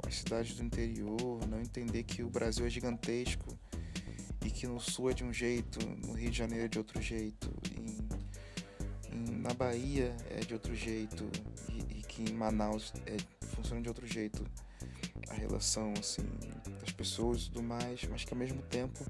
as 0.07 0.17
cidades 0.17 0.57
do 0.57 0.63
interior, 0.63 1.47
não 1.49 1.59
entender 1.59 2.03
que 2.03 2.23
o 2.23 2.29
Brasil 2.29 2.67
é 2.67 2.69
gigantesco 2.69 3.59
e 4.45 4.51
que 4.51 4.67
no 4.67 4.79
sul 4.79 5.11
é 5.11 5.15
de 5.15 5.25
um 5.25 5.33
jeito, 5.33 5.79
no 6.07 6.13
Rio 6.13 6.31
de 6.31 6.37
Janeiro 6.37 6.67
é 6.67 6.69
de 6.69 6.77
outro 6.77 7.01
jeito, 7.01 7.51
em, 7.75 9.17
em, 9.17 9.41
na 9.41 9.55
Bahia 9.55 10.15
é 10.29 10.41
de 10.41 10.53
outro 10.53 10.77
jeito 10.77 11.27
e, 11.71 11.99
e 11.99 12.03
que 12.03 12.31
em 12.31 12.35
Manaus 12.35 12.93
é, 13.07 13.17
funciona 13.47 13.81
de 13.81 13.89
outro 13.89 14.07
jeito 14.07 14.45
a 15.31 15.35
relação 15.35 15.95
assim 15.99 16.29
das 16.79 16.93
pessoas 16.93 17.41
e 17.41 17.51
tudo 17.51 17.63
mais, 17.63 18.05
mas 18.05 18.23
que 18.23 18.35
ao 18.35 18.39
mesmo 18.39 18.61
tempo 18.65 19.03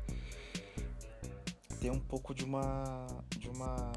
tem 1.80 1.90
um 1.90 1.98
pouco 1.98 2.32
de 2.32 2.44
uma 2.44 3.08
de 3.36 3.48
uma 3.48 3.92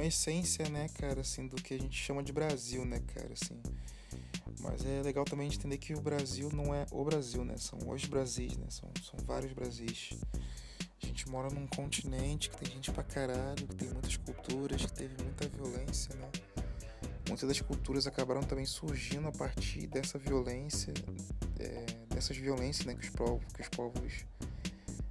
uma 0.00 0.06
essência, 0.06 0.66
né, 0.70 0.88
cara, 0.94 1.20
assim, 1.20 1.46
do 1.46 1.56
que 1.56 1.74
a 1.74 1.78
gente 1.78 1.96
chama 2.02 2.22
de 2.22 2.32
Brasil, 2.32 2.84
né, 2.86 3.00
cara, 3.14 3.34
assim. 3.34 3.60
Mas 4.62 4.84
é 4.84 5.02
legal 5.02 5.24
também 5.26 5.46
entender 5.46 5.76
que 5.76 5.94
o 5.94 6.00
Brasil 6.00 6.50
não 6.52 6.74
é 6.74 6.86
o 6.90 7.04
Brasil, 7.04 7.44
né? 7.44 7.56
São 7.56 7.78
os 7.86 8.04
Brasis, 8.04 8.56
né? 8.58 8.66
São, 8.68 8.90
são 9.02 9.18
vários 9.24 9.52
Brasis. 9.52 10.10
A 11.02 11.06
gente 11.06 11.28
mora 11.30 11.48
num 11.48 11.66
continente 11.66 12.50
que 12.50 12.58
tem 12.58 12.74
gente 12.74 12.90
pra 12.90 13.02
caralho, 13.02 13.66
que 13.66 13.74
tem 13.74 13.88
muitas 13.88 14.16
culturas, 14.18 14.84
que 14.84 14.92
teve 14.92 15.14
muita 15.22 15.48
violência, 15.48 16.14
né? 16.16 16.28
Muitas 17.28 17.48
das 17.48 17.60
culturas 17.60 18.06
acabaram 18.06 18.42
também 18.42 18.66
surgindo 18.66 19.28
a 19.28 19.32
partir 19.32 19.86
dessa 19.86 20.18
violência, 20.18 20.92
é, 21.58 21.86
dessas 22.14 22.36
violências 22.36 22.86
né, 22.86 22.94
que, 22.94 23.04
os 23.04 23.10
povos, 23.10 23.44
que 23.54 23.62
os 23.62 23.68
povos 23.68 24.12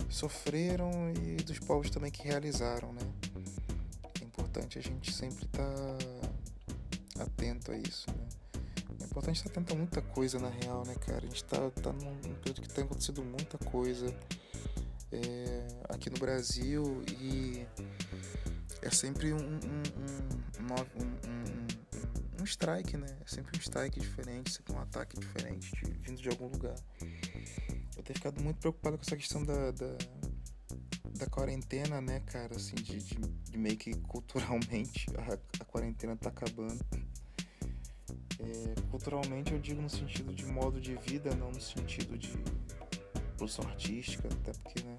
sofreram 0.10 0.91
e 1.24 1.38
dos 1.38 1.60
povos 1.60 1.89
também 1.89 2.12
que 2.12 2.24
realizaram, 2.24 2.93
né? 2.93 3.01
Importante 4.49 4.79
a 4.79 4.81
gente 4.81 5.13
sempre 5.13 5.45
estar 5.45 5.97
tá 7.13 7.23
atento 7.23 7.71
a 7.71 7.77
isso, 7.77 8.07
né? 8.09 8.27
É 8.99 9.03
importante 9.03 9.35
estar 9.35 9.51
atento 9.51 9.73
a 9.73 9.77
muita 9.77 10.01
coisa 10.01 10.39
na 10.39 10.49
real, 10.49 10.83
né, 10.87 10.95
cara? 10.95 11.19
A 11.19 11.21
gente 11.21 11.43
tá, 11.43 11.69
tá 11.69 11.93
num 11.93 12.33
período 12.41 12.63
que 12.63 12.69
tem 12.69 12.83
acontecido 12.83 13.23
muita 13.23 13.59
coisa 13.59 14.07
é, 15.11 15.67
aqui 15.87 16.09
no 16.09 16.17
Brasil 16.17 17.03
e 17.21 17.63
é 18.81 18.89
sempre 18.89 19.33
um, 19.33 19.37
um, 19.37 19.83
um, 20.65 21.03
um, 21.03 22.41
um 22.41 22.43
strike, 22.43 22.97
né? 22.97 23.05
É 23.23 23.27
sempre 23.27 23.55
um 23.55 23.59
strike 23.59 23.99
diferente, 23.99 24.51
sempre 24.51 24.73
um 24.73 24.79
ataque 24.79 25.19
diferente, 25.19 25.71
de, 25.75 25.91
vindo 25.91 26.19
de 26.19 26.27
algum 26.27 26.47
lugar 26.47 26.73
eu 27.99 28.03
tenho 28.03 28.17
ficado 28.17 28.41
muito 28.41 28.57
preocupado 28.57 28.97
com 28.97 29.03
essa 29.03 29.15
questão 29.15 29.43
da, 29.43 29.71
da, 29.71 29.97
da 31.19 31.27
quarentena, 31.27 31.99
né, 31.99 32.21
cara? 32.21 32.55
Assim, 32.55 32.75
de, 32.75 32.97
de, 32.97 33.15
de 33.15 33.57
meio 33.57 33.77
que 33.77 33.93
culturalmente 34.01 35.05
a, 35.19 35.61
a 35.61 35.65
quarentena 35.65 36.15
tá 36.15 36.29
acabando. 36.29 36.79
É, 38.39 38.81
culturalmente 38.89 39.51
eu 39.51 39.59
digo 39.59 39.81
no 39.81 39.89
sentido 39.89 40.33
de 40.33 40.45
modo 40.45 40.79
de 40.79 40.95
vida, 40.95 41.35
não 41.35 41.51
no 41.51 41.59
sentido 41.61 42.17
de 42.17 42.31
produção 43.35 43.65
artística, 43.65 44.27
até 44.27 44.53
porque, 44.53 44.81
né? 44.83 44.97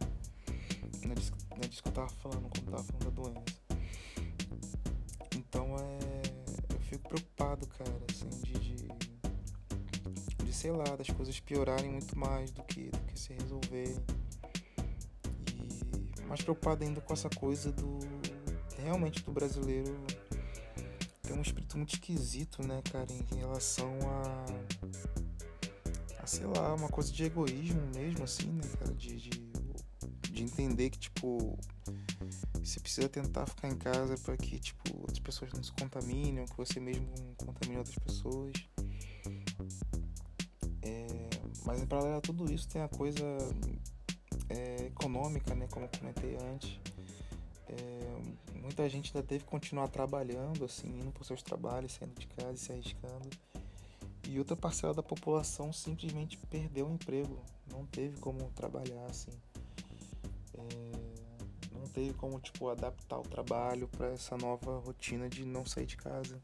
Não 1.05 1.12
é 1.12 1.15
disso, 1.15 1.33
não 1.50 1.59
é 1.62 1.69
disso 1.69 1.83
que 1.83 1.89
eu 1.89 1.93
tava 1.93 2.09
falando 2.09 2.49
quando 2.50 2.71
tava 2.71 2.85
falando 2.85 3.05
da 3.05 3.11
doença. 3.11 3.61
Então 5.35 5.75
é. 5.77 6.41
Eu 6.75 6.81
fico 6.81 7.09
preocupado, 7.09 7.67
cara, 7.69 8.05
assim, 8.09 8.29
de, 8.43 8.53
de 8.59 8.89
de, 10.45 10.53
sei 10.53 10.73
lá, 10.73 10.85
das 10.97 11.09
coisas 11.09 11.39
piorarem 11.39 11.91
muito 11.91 12.19
mais 12.19 12.50
do 12.50 12.62
que, 12.65 12.91
do 12.91 12.99
que 13.07 13.19
se 13.19 13.33
resolverem. 13.35 13.97
Mais 16.31 16.41
preocupado 16.41 16.85
ainda 16.85 17.01
com 17.01 17.13
essa 17.13 17.29
coisa 17.29 17.73
do. 17.73 17.99
Realmente 18.79 19.23
do 19.23 19.33
brasileiro 19.33 19.95
tem 21.23 21.37
um 21.37 21.43
espírito 21.43 21.77
muito 21.77 21.93
esquisito, 21.95 22.67
né, 22.67 22.81
cara, 22.91 23.07
em 23.13 23.37
relação 23.37 23.93
a. 24.09 24.47
a 26.23 26.27
sei 26.27 26.47
lá, 26.47 26.75
uma 26.75 26.89
coisa 26.89 27.13
de 27.13 27.25
egoísmo 27.25 27.83
mesmo, 27.95 28.25
assim, 28.25 28.49
né, 28.49 28.63
cara, 28.79 28.95
de, 28.95 29.17
de, 29.17 29.31
de 30.31 30.43
entender 30.43 30.89
que, 30.91 30.99
tipo 31.01 31.59
você 32.63 32.79
precisa 32.79 33.09
tentar 33.09 33.47
ficar 33.47 33.69
em 33.69 33.77
casa 33.77 34.17
para 34.19 34.37
que 34.37 34.57
tipo 34.61 34.97
outras 35.01 35.19
pessoas 35.19 35.53
não 35.53 35.63
se 35.63 35.73
contaminem, 35.73 36.47
que 36.47 36.57
você 36.57 36.79
mesmo 36.79 37.09
contamine 37.37 37.79
outras 37.79 37.99
pessoas. 37.99 38.53
Mas 41.71 41.83
em 41.83 41.87
paralelo 41.87 42.17
a 42.17 42.21
tudo 42.21 42.53
isso 42.53 42.69
tem 42.69 42.83
a 42.83 42.89
coisa 42.89 43.23
é, 43.23 43.80
econômica, 45.00 45.54
né? 45.54 45.66
Como 45.71 45.87
eu 45.87 45.90
comentei 45.99 46.37
antes. 46.37 46.78
É, 47.69 48.59
muita 48.61 48.88
gente 48.88 49.16
ainda 49.16 49.26
teve 49.26 49.45
que 49.45 49.50
continuar 49.50 49.88
trabalhando, 49.88 50.64
assim, 50.64 50.88
indo 50.88 51.11
para 51.11 51.23
os 51.23 51.26
seus 51.26 51.42
trabalhos, 51.42 51.92
saindo 51.92 52.19
de 52.19 52.26
casa 52.26 52.54
e 52.54 52.59
se 52.59 52.73
arriscando. 52.73 53.30
E 54.28 54.38
outra 54.38 54.54
parcela 54.54 54.92
da 54.92 55.02
população 55.02 55.73
simplesmente 55.73 56.37
perdeu 56.37 56.87
o 56.87 56.92
emprego, 56.92 57.42
não 57.71 57.87
teve 57.87 58.19
como 58.19 58.50
trabalhar, 58.50 59.07
assim. 59.07 59.30
É, 60.54 61.73
não 61.73 61.87
teve 61.88 62.12
como, 62.14 62.38
tipo, 62.38 62.69
adaptar 62.69 63.19
o 63.19 63.23
trabalho 63.23 63.88
para 63.88 64.09
essa 64.09 64.37
nova 64.37 64.78
rotina 64.78 65.28
de 65.28 65.45
não 65.45 65.64
sair 65.64 65.87
de 65.87 65.97
casa. 65.97 66.40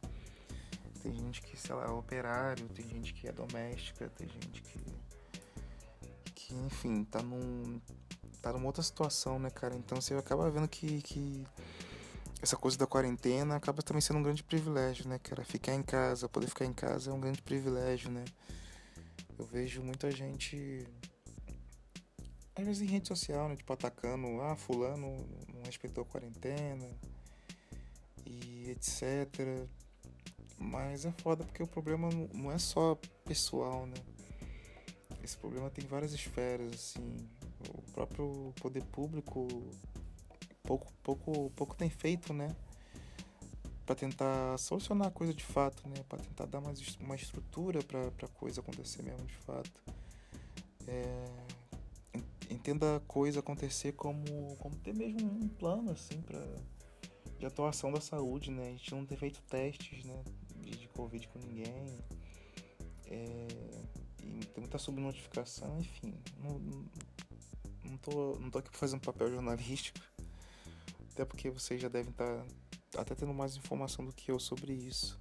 Tem 1.02 1.12
gente 1.12 1.42
que, 1.42 1.56
sei 1.56 1.75
lá, 1.75 1.84
é 1.84 1.90
operário, 1.90 2.68
tem 2.68 2.88
gente 2.88 3.12
que 3.12 3.28
é 3.28 3.32
doméstica, 3.32 4.08
tem 4.08 4.28
gente 4.28 4.62
que 4.62 4.80
que, 6.46 6.54
enfim, 6.54 7.04
tá 7.04 7.20
num. 7.22 7.80
Tá 8.47 8.53
numa 8.53 8.67
outra 8.67 8.83
situação, 8.83 9.38
né, 9.38 9.50
cara? 9.50 9.75
Então 9.75 10.00
você 10.00 10.15
acaba 10.15 10.49
vendo 10.50 10.69
que, 10.69 11.03
que 11.03 11.45
essa 12.41 12.57
coisa 12.57 12.79
da 12.79 12.87
quarentena 12.87 13.57
acaba 13.57 13.83
também 13.83 14.00
sendo 14.00 14.21
um 14.21 14.23
grande 14.23 14.43
privilégio, 14.43 15.09
né, 15.09 15.19
cara? 15.19 15.45
Ficar 15.45 15.75
em 15.75 15.83
casa, 15.83 16.29
poder 16.29 16.47
ficar 16.47 16.65
em 16.65 16.73
casa 16.73 17.11
é 17.11 17.15
um 17.15 17.21
grande 17.21 17.43
privilégio, 17.43 18.11
né? 18.11 18.25
Eu 19.37 19.45
vejo 19.45 19.83
muita 19.83 20.11
gente. 20.12 20.87
Às 22.55 22.65
vezes 22.65 22.83
em 22.83 22.87
rede 22.87 23.09
social, 23.09 23.49
né? 23.49 23.57
Tipo, 23.57 23.73
atacando, 23.73 24.41
ah, 24.43 24.55
fulano 24.55 25.26
não 25.53 25.62
respeitou 25.65 26.05
a 26.05 26.07
quarentena 26.07 26.88
e 28.25 28.71
etc. 28.71 29.67
Mas 30.59 31.05
é 31.05 31.11
foda 31.11 31.45
porque 31.45 31.62
o 31.62 31.67
problema 31.67 32.09
não 32.33 32.50
é 32.50 32.59
só 32.59 32.97
pessoal, 33.25 33.87
né? 33.87 33.97
esse 35.26 35.37
problema 35.37 35.69
tem 35.69 35.85
várias 35.85 36.12
esferas, 36.12 36.73
assim. 36.73 37.29
Próprio 37.97 38.53
poder 38.61 38.85
público 38.85 39.49
pouco, 40.62 40.93
pouco, 41.03 41.50
pouco 41.57 41.75
tem 41.75 41.88
feito, 41.88 42.35
né? 42.35 42.55
Para 43.87 43.95
tentar 43.95 44.59
solucionar 44.59 45.09
a 45.09 45.11
coisa 45.11 45.33
de 45.33 45.43
fato, 45.43 45.88
né? 45.88 46.05
Para 46.07 46.19
tentar 46.19 46.45
dar 46.45 46.61
mais 46.61 46.79
uma 46.97 47.15
estrutura 47.15 47.83
para 47.83 48.09
a 48.09 48.29
coisa 48.29 48.61
acontecer 48.61 49.03
mesmo 49.03 49.25
de 49.25 49.37
fato. 49.37 49.83
É, 50.87 51.25
entenda 52.50 52.97
a 52.97 53.00
coisa 53.00 53.41
acontecer 53.41 53.93
como, 53.93 54.57
como 54.57 54.76
ter 54.76 54.93
mesmo 54.93 55.26
um 55.26 55.49
plano, 55.49 55.93
assim, 55.93 56.21
para 56.21 56.45
de 57.38 57.47
atuação 57.47 57.91
da 57.91 58.00
saúde, 58.03 58.50
né? 58.50 58.69
A 58.69 58.73
gente 58.73 58.95
não 58.95 59.07
tem 59.07 59.17
feito 59.17 59.41
testes, 59.49 60.05
né? 60.05 60.23
De, 60.57 60.71
de 60.73 60.88
Covid 60.88 61.26
com 61.29 61.38
ninguém. 61.38 61.99
É, 63.07 63.47
tem 64.19 64.59
muita 64.59 64.76
subnotificação, 64.76 65.79
enfim. 65.79 66.15
Não, 66.43 66.59
não, 66.59 66.85
tô, 67.97 68.37
não 68.41 68.50
tô 68.50 68.59
aqui 68.59 68.71
pra 68.71 68.79
fazer 68.79 68.97
um 68.97 69.00
papel 69.00 69.31
jornalístico. 69.31 69.99
Até 71.12 71.25
porque 71.25 71.50
vocês 71.50 71.81
já 71.81 71.88
devem 71.88 72.11
estar 72.11 72.45
tá 72.91 73.00
até 73.00 73.15
tendo 73.15 73.33
mais 73.33 73.57
informação 73.57 74.05
do 74.05 74.12
que 74.12 74.31
eu 74.31 74.38
sobre 74.38 74.73
isso. 74.73 75.19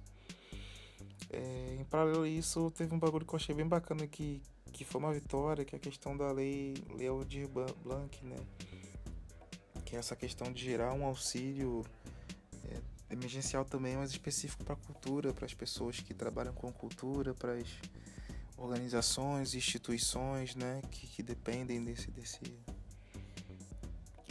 É, 1.30 1.76
em 1.78 1.84
paralelo 1.84 2.22
a 2.22 2.28
isso, 2.28 2.70
teve 2.70 2.94
um 2.94 2.98
bagulho 2.98 3.26
que 3.26 3.34
eu 3.34 3.36
achei 3.36 3.54
bem 3.54 3.66
bacana 3.66 4.06
que, 4.06 4.40
que 4.72 4.84
foi 4.84 5.00
uma 5.00 5.12
vitória, 5.12 5.64
que 5.64 5.74
é 5.74 5.78
a 5.78 5.80
questão 5.80 6.16
da 6.16 6.30
lei 6.30 6.74
Leodir 6.96 7.48
Blanc, 7.48 8.24
né? 8.24 8.36
Que 9.84 9.96
é 9.96 9.98
essa 9.98 10.14
questão 10.14 10.52
de 10.52 10.62
gerar 10.62 10.92
um 10.92 11.04
auxílio 11.04 11.84
é, 12.64 13.14
emergencial 13.14 13.64
também, 13.64 13.96
mas 13.96 14.10
específico 14.10 14.64
para 14.64 14.76
cultura, 14.76 15.32
para 15.32 15.46
as 15.46 15.54
pessoas 15.54 16.00
que 16.00 16.14
trabalham 16.14 16.54
com 16.54 16.72
cultura, 16.72 17.34
para 17.34 17.54
as 17.54 17.68
organizações, 18.56 19.54
instituições, 19.54 20.54
né, 20.54 20.82
que, 20.90 21.06
que 21.06 21.22
dependem 21.22 21.84
desse, 21.84 22.10
desse 22.10 22.40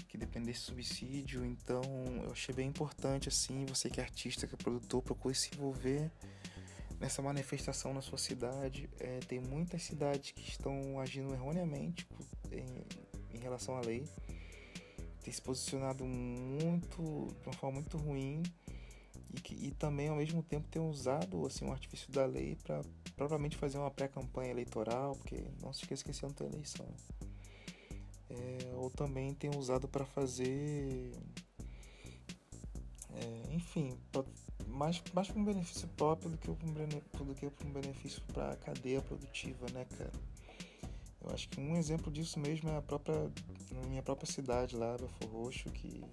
que 0.08 0.18
dependem 0.18 0.48
desse 0.48 0.62
subsídio. 0.62 1.46
Então, 1.46 1.82
eu 2.24 2.32
achei 2.32 2.56
bem 2.56 2.68
importante 2.70 3.28
assim, 3.28 3.66
você 3.66 3.90
que 3.90 4.00
é 4.00 4.04
artista, 4.04 4.48
que 4.48 4.56
é 4.56 4.58
produtor, 4.58 5.02
procure 5.02 5.36
se 5.36 5.54
envolver 5.54 6.10
nessa 7.00 7.22
manifestação 7.22 7.94
na 7.94 8.02
sua 8.02 8.18
cidade. 8.18 8.90
É, 9.00 9.20
tem 9.20 9.40
muitas 9.40 9.84
cidades 9.84 10.32
que 10.32 10.50
estão 10.50 11.00
agindo 11.00 11.34
erroneamente 11.34 12.08
em, 12.52 13.38
em 13.38 13.40
relação 13.42 13.78
à 13.78 13.82
lei. 13.82 14.06
Tem 15.22 15.34
se 15.34 15.42
posicionado 15.42 16.06
muito, 16.06 17.28
de 17.42 17.48
uma 17.48 17.54
forma 17.54 17.82
muito 17.82 17.98
ruim 17.98 18.42
e, 19.36 19.42
que, 19.42 19.54
e 19.54 19.72
também 19.72 20.08
ao 20.08 20.16
mesmo 20.16 20.42
tempo 20.42 20.68
ter 20.68 20.80
usado 20.80 21.46
assim 21.46 21.66
um 21.66 21.72
artifício 21.72 22.12
da 22.12 22.26
lei 22.26 22.56
para 22.64 22.82
provavelmente 23.16 23.58
fazer 23.58 23.78
uma 23.78 23.92
pré-campanha 23.92 24.52
eleitoral, 24.52 25.16
porque 25.16 25.44
não 25.62 25.74
se 25.74 25.82
esqueça 25.82 26.04
que 26.04 26.12
esse 26.12 26.26
ano 26.26 26.34
tem 26.34 26.48
eleição. 26.48 26.88
É, 28.30 28.74
ou 28.76 28.90
também 28.90 29.34
tem 29.34 29.50
usado 29.56 29.88
para 29.88 30.06
fazer 30.06 31.12
é, 33.16 33.54
enfim, 33.54 33.98
mais, 34.68 35.02
mais 35.14 35.28
para 35.28 35.40
um 35.40 35.46
benefício 35.46 35.88
próprio 35.90 36.30
do 36.32 36.38
que 36.38 36.50
que 37.52 37.66
um 37.66 37.72
benefício 37.72 38.22
para 38.34 38.52
a 38.52 38.56
cadeia 38.56 39.02
produtiva, 39.02 39.66
né, 39.74 39.86
cara? 39.98 40.12
Eu 41.22 41.34
acho 41.34 41.50
que 41.50 41.60
um 41.60 41.76
exemplo 41.76 42.12
disso 42.12 42.40
mesmo 42.40 42.70
é 42.70 42.78
a 42.78 42.82
própria, 42.82 43.32
minha 43.88 44.04
própria 44.04 44.32
cidade 44.32 44.76
lá, 44.76 44.96
Belfor 44.98 45.30
Roxo, 45.30 45.70
que 45.72 46.04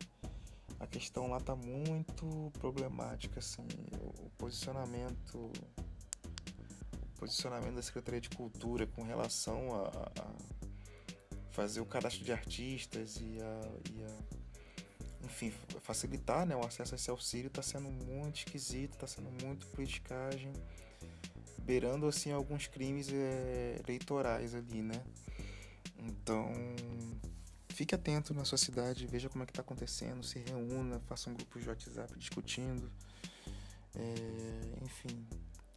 a 0.82 0.86
questão 0.86 1.28
lá 1.28 1.38
tá 1.38 1.54
muito 1.54 2.52
problemática, 2.58 3.38
assim, 3.38 3.66
o, 4.00 4.28
posicionamento 4.36 5.52
posicionamento 7.16 7.76
da 7.76 7.82
Secretaria 7.82 8.20
de 8.20 8.28
Cultura 8.30 8.84
com 8.84 9.04
relação 9.04 9.72
a, 9.76 9.88
a 10.20 11.52
fazer 11.52 11.80
o 11.80 11.86
cadastro 11.86 12.24
de 12.24 12.32
artistas 12.32 13.18
e 13.20 13.38
a, 13.40 13.60
e 13.92 14.02
a 14.02 14.42
enfim, 15.24 15.52
facilitar 15.82 16.44
né, 16.44 16.56
o 16.56 16.66
acesso 16.66 16.94
a 16.94 16.96
esse 16.96 17.08
auxílio 17.08 17.46
está 17.46 17.62
sendo 17.62 17.88
muito 17.88 18.38
esquisito, 18.38 18.94
está 18.94 19.06
sendo 19.06 19.30
muito 19.44 19.68
politicagem, 19.68 20.52
beirando 21.60 22.08
assim 22.08 22.32
alguns 22.32 22.66
crimes 22.66 23.08
é, 23.08 23.80
eleitorais 23.86 24.52
ali, 24.52 24.82
né? 24.82 25.00
Então, 25.96 26.52
fique 27.72 27.94
atento 27.94 28.34
na 28.34 28.44
sua 28.44 28.58
cidade, 28.58 29.06
veja 29.06 29.28
como 29.28 29.42
é 29.42 29.46
que 29.46 29.52
está 29.52 29.62
acontecendo, 29.62 30.22
se 30.22 30.38
reúna, 30.38 31.00
faça 31.06 31.30
um 31.30 31.34
grupo 31.34 31.58
de 31.58 31.68
WhatsApp 31.68 32.16
discutindo, 32.18 32.90
é, 33.94 34.84
enfim, 34.84 35.26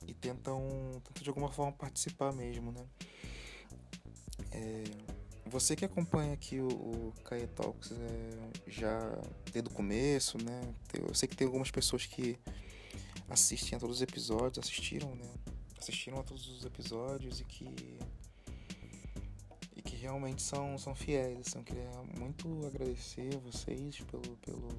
e 0.07 0.13
tentam, 0.13 0.61
tentam 1.03 1.23
de 1.23 1.29
alguma 1.29 1.51
forma 1.51 1.71
participar 1.71 2.31
mesmo, 2.33 2.71
né? 2.71 2.85
É, 4.51 4.83
você 5.45 5.75
que 5.75 5.85
acompanha 5.85 6.33
aqui 6.33 6.59
o, 6.59 6.67
o 6.67 7.13
Kaye 7.23 7.47
Talks 7.47 7.91
é, 7.91 8.49
já 8.67 8.99
desde 9.51 9.69
o 9.69 9.73
começo, 9.73 10.37
né? 10.43 10.73
Eu 10.93 11.13
sei 11.13 11.27
que 11.27 11.35
tem 11.35 11.45
algumas 11.45 11.71
pessoas 11.71 12.05
que 12.05 12.37
assistem 13.29 13.77
a 13.77 13.79
todos 13.79 13.97
os 13.97 14.01
episódios, 14.01 14.65
assistiram, 14.65 15.15
né? 15.15 15.31
Assistiram 15.77 16.19
a 16.19 16.23
todos 16.23 16.47
os 16.47 16.65
episódios 16.65 17.39
e 17.39 17.43
que 17.43 17.99
realmente 20.05 20.41
são, 20.41 20.77
são 20.77 20.95
fiéis. 20.95 21.47
Assim, 21.47 21.59
eu 21.59 21.63
queria 21.63 21.89
muito 22.17 22.65
agradecer 22.65 23.37
vocês 23.39 23.99
pelo, 24.01 24.37
pelo 24.37 24.69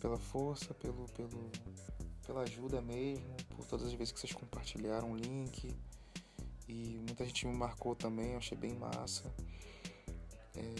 pela 0.00 0.18
força, 0.18 0.72
pelo, 0.74 1.06
pelo 1.08 1.50
pela 2.26 2.42
ajuda 2.42 2.82
mesmo, 2.82 3.36
por 3.56 3.64
todas 3.66 3.86
as 3.86 3.92
vezes 3.92 4.12
que 4.12 4.18
vocês 4.18 4.32
compartilharam 4.32 5.12
o 5.12 5.16
link 5.16 5.72
e 6.68 6.98
muita 7.06 7.24
gente 7.24 7.46
me 7.46 7.56
marcou 7.56 7.94
também, 7.94 8.32
eu 8.32 8.38
achei 8.38 8.58
bem 8.58 8.74
massa. 8.74 9.32
É... 10.56 10.74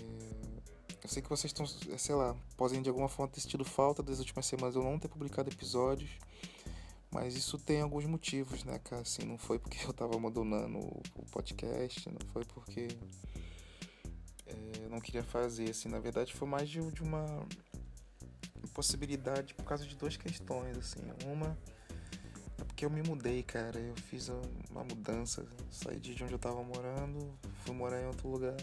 Eu 1.02 1.08
sei 1.08 1.22
que 1.22 1.28
vocês 1.28 1.52
estão, 1.52 1.64
sei 1.64 2.14
lá, 2.16 2.34
podem 2.56 2.82
de 2.82 2.88
alguma 2.88 3.08
forma 3.08 3.32
ter 3.32 3.40
sentido 3.40 3.64
falta 3.64 4.02
das 4.02 4.18
últimas 4.18 4.44
semanas 4.44 4.74
eu 4.74 4.82
não 4.82 4.98
ter 4.98 5.06
publicado 5.06 5.48
episódios. 5.48 6.10
Mas 7.16 7.34
isso 7.34 7.56
tem 7.56 7.80
alguns 7.80 8.04
motivos, 8.04 8.62
né, 8.62 8.78
cara? 8.78 9.00
Assim, 9.00 9.24
não 9.24 9.38
foi 9.38 9.58
porque 9.58 9.78
eu 9.86 9.92
tava 9.94 10.14
abandonando 10.14 10.76
o 10.78 11.24
podcast, 11.30 12.10
não 12.10 12.18
foi 12.30 12.44
porque 12.44 12.88
é, 14.46 14.84
eu 14.84 14.90
não 14.90 15.00
queria 15.00 15.22
fazer, 15.22 15.70
assim. 15.70 15.88
Na 15.88 15.98
verdade, 15.98 16.34
foi 16.34 16.46
mais 16.46 16.68
de, 16.68 16.78
de 16.92 17.02
uma 17.02 17.24
possibilidade 18.74 19.54
por 19.54 19.64
causa 19.64 19.86
de 19.86 19.96
duas 19.96 20.18
questões, 20.18 20.76
assim. 20.76 21.00
Uma 21.24 21.56
porque 22.66 22.84
eu 22.84 22.90
me 22.90 23.02
mudei, 23.02 23.42
cara. 23.42 23.78
Eu 23.80 23.96
fiz 23.96 24.30
uma 24.70 24.84
mudança. 24.84 25.42
Saí 25.70 25.98
de 25.98 26.22
onde 26.22 26.34
eu 26.34 26.38
tava 26.38 26.62
morando, 26.62 27.34
fui 27.64 27.74
morar 27.74 28.02
em 28.02 28.06
outro 28.06 28.28
lugar. 28.28 28.56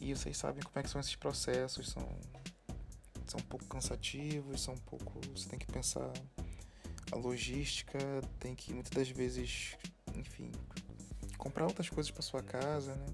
E 0.00 0.14
vocês 0.14 0.36
sabem 0.36 0.62
como 0.62 0.78
é 0.78 0.84
que 0.84 0.88
são 0.88 1.00
esses 1.00 1.16
processos. 1.16 1.90
São, 1.90 2.08
são 3.26 3.40
um 3.40 3.44
pouco 3.48 3.66
cansativos, 3.66 4.60
são 4.60 4.74
um 4.74 4.78
pouco. 4.78 5.20
Você 5.36 5.48
tem 5.48 5.58
que 5.58 5.66
pensar 5.66 6.12
a 7.14 7.16
logística, 7.16 7.98
tem 8.40 8.54
que 8.54 8.72
muitas 8.74 8.90
das 8.90 9.08
vezes, 9.08 9.76
enfim, 10.14 10.50
comprar 11.38 11.64
outras 11.66 11.88
coisas 11.88 12.10
para 12.10 12.22
sua 12.22 12.42
casa, 12.42 12.94
né? 12.96 13.06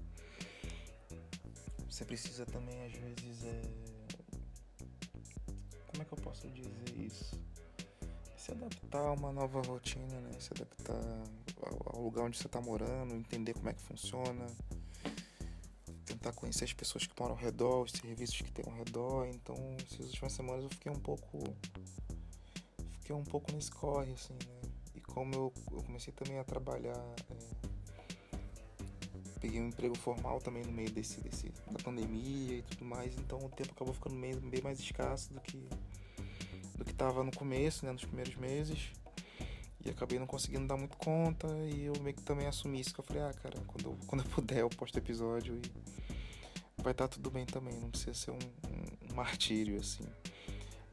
Você 1.87 2.03
precisa 2.03 2.45
também, 2.45 2.83
às 2.83 2.93
vezes, 2.93 3.43
é... 3.45 3.61
como 5.87 6.01
é 6.01 6.05
que 6.05 6.13
eu 6.13 6.17
posso 6.17 6.49
dizer 6.49 6.97
isso? 6.97 7.39
se 8.37 8.51
adaptar 8.51 8.99
a 8.99 9.11
uma 9.11 9.31
nova 9.31 9.61
rotina, 9.61 10.19
né? 10.19 10.31
Se 10.39 10.49
adaptar 10.51 11.23
ao 11.93 12.01
lugar 12.01 12.23
onde 12.23 12.39
você 12.39 12.47
está 12.47 12.59
morando, 12.59 13.13
entender 13.13 13.53
como 13.53 13.69
é 13.69 13.73
que 13.73 13.81
funciona, 13.83 14.47
tentar 16.05 16.33
conhecer 16.33 16.63
as 16.63 16.73
pessoas 16.73 17.05
que 17.05 17.13
moram 17.19 17.35
ao 17.35 17.39
redor, 17.39 17.83
os 17.83 17.91
serviços 17.91 18.41
que 18.41 18.51
tem 18.51 18.65
ao 18.65 18.75
redor. 18.75 19.27
Então, 19.27 19.55
essas 19.85 20.07
últimas 20.07 20.33
semanas 20.33 20.63
eu 20.63 20.69
fiquei 20.69 20.91
um 20.91 20.99
pouco. 20.99 21.43
Fiquei 23.01 23.15
um 23.15 23.23
pouco 23.23 23.51
nesse 23.51 23.71
corre, 23.71 24.13
assim, 24.13 24.33
né? 24.33 24.69
E 24.95 25.01
como 25.01 25.33
eu, 25.33 25.53
eu 25.71 25.83
comecei 25.83 26.13
também 26.13 26.39
a 26.39 26.43
trabalhar. 26.43 27.03
É, 27.29 27.71
peguei 29.39 29.59
um 29.59 29.67
emprego 29.67 29.97
formal 29.97 30.39
também 30.39 30.63
no 30.63 30.71
meio 30.71 30.91
desse, 30.91 31.19
desse, 31.19 31.49
da 31.71 31.79
pandemia 31.83 32.57
e 32.57 32.61
tudo 32.61 32.85
mais, 32.85 33.17
então 33.17 33.39
o 33.39 33.49
tempo 33.49 33.71
acabou 33.71 33.93
ficando 33.93 34.15
meio, 34.15 34.39
bem 34.39 34.61
mais 34.61 34.79
escasso 34.79 35.33
do 35.33 35.41
que 35.41 35.67
do 36.75 36.85
que 36.85 36.91
estava 36.91 37.23
no 37.23 37.31
começo, 37.31 37.85
né, 37.85 37.91
nos 37.91 38.03
primeiros 38.03 38.35
meses. 38.35 38.91
E 39.83 39.89
acabei 39.89 40.19
não 40.19 40.27
conseguindo 40.27 40.67
dar 40.67 40.77
muito 40.77 40.95
conta 40.97 41.47
e 41.65 41.85
eu 41.85 41.93
meio 42.01 42.15
que 42.15 42.21
também 42.21 42.47
assumi 42.47 42.79
isso, 42.79 42.93
que 42.93 42.99
eu 42.99 43.03
falei, 43.03 43.23
ah, 43.23 43.33
cara, 43.33 43.59
quando 43.67 43.85
eu, 43.85 43.97
quando 44.07 44.23
eu 44.23 44.29
puder 44.29 44.59
eu 44.59 44.69
posto 44.69 44.97
episódio 44.97 45.55
e 45.55 46.81
vai 46.81 46.91
estar 46.91 47.07
tá 47.07 47.15
tudo 47.15 47.31
bem 47.31 47.45
também, 47.45 47.79
não 47.79 47.89
precisa 47.89 48.13
ser 48.13 48.31
um, 48.31 48.35
um, 48.35 49.11
um 49.11 49.15
martírio, 49.15 49.79
assim. 49.79 50.05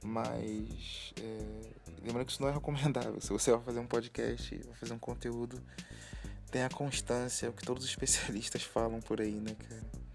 Mas, 0.05 1.13
é, 1.21 1.71
lembrando 2.03 2.27
que 2.27 2.33
isso 2.33 2.43
não 2.43 2.49
é 2.49 2.53
recomendável, 2.53 3.21
se 3.21 3.31
você 3.31 3.51
vai 3.53 3.61
fazer 3.61 3.81
um 3.81 3.87
podcast, 3.87 4.57
vai 4.65 4.75
fazer 4.77 4.93
um 4.93 4.99
conteúdo, 4.99 5.61
tenha 6.51 6.69
constância, 6.69 7.47
é 7.47 7.49
o 7.49 7.53
que 7.53 7.65
todos 7.65 7.85
os 7.85 7.91
especialistas 7.91 8.63
falam 8.63 9.01
por 9.01 9.21
aí, 9.21 9.41
né, 9.41 9.55
cara. 9.55 10.09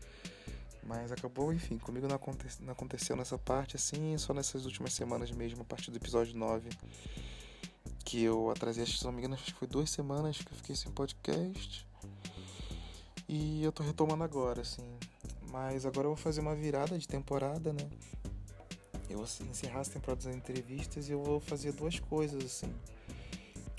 Mas 0.86 1.12
acabou, 1.12 1.54
enfim, 1.54 1.78
comigo 1.78 2.08
não, 2.08 2.16
aconte 2.16 2.46
não 2.62 2.74
aconteceu 2.74 3.16
nessa 3.16 3.38
parte 3.38 3.78
assim, 3.78 4.18
só 4.18 4.34
nessas 4.34 4.66
últimas 4.66 4.94
semanas 4.94 5.32
mesmo, 5.32 5.62
a 5.62 5.66
partir 5.66 5.92
do 5.92 5.98
episódio 5.98 6.36
9, 6.38 6.70
que 8.04 8.22
eu 8.22 8.50
atrasei, 8.52 8.86
se 8.86 9.04
não 9.06 9.12
me 9.12 9.20
engano, 9.20 9.36
acho 9.36 9.46
que 9.46 9.54
foi 9.54 9.68
duas 9.68 9.90
semanas 9.90 10.38
que 10.38 10.52
eu 10.52 10.58
fiquei 10.58 10.76
sem 10.76 10.92
podcast. 10.92 11.88
E 13.28 13.64
eu 13.64 13.72
tô 13.72 13.82
retomando 13.82 14.24
agora, 14.24 14.62
assim. 14.62 14.84
Mas 15.50 15.86
agora 15.86 16.08
eu 16.08 16.14
vou 16.14 16.18
fazer 16.18 16.42
uma 16.42 16.54
virada 16.54 16.98
de 16.98 17.08
temporada, 17.08 17.72
né? 17.72 17.90
Eu 19.10 19.18
vou 19.18 19.28
encerrar 19.50 19.82
as 19.82 19.90
temporadas 19.90 20.26
das 20.26 20.36
entrevistas 20.36 21.10
e 21.10 21.12
eu 21.12 21.22
vou 21.22 21.40
fazer 21.40 21.72
duas 21.74 22.00
coisas, 22.00 22.44
assim. 22.44 22.74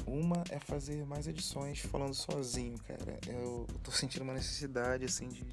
Uma 0.07 0.45
é 0.51 0.59
fazer 0.59 1.05
mais 1.07 1.27
edições 1.27 1.81
falando 1.81 2.15
sozinho, 2.15 2.79
cara. 2.87 3.19
Eu 3.27 3.67
tô 3.83 3.91
sentindo 3.91 4.23
uma 4.23 4.35
necessidade, 4.35 5.05
assim, 5.05 5.29
de, 5.29 5.45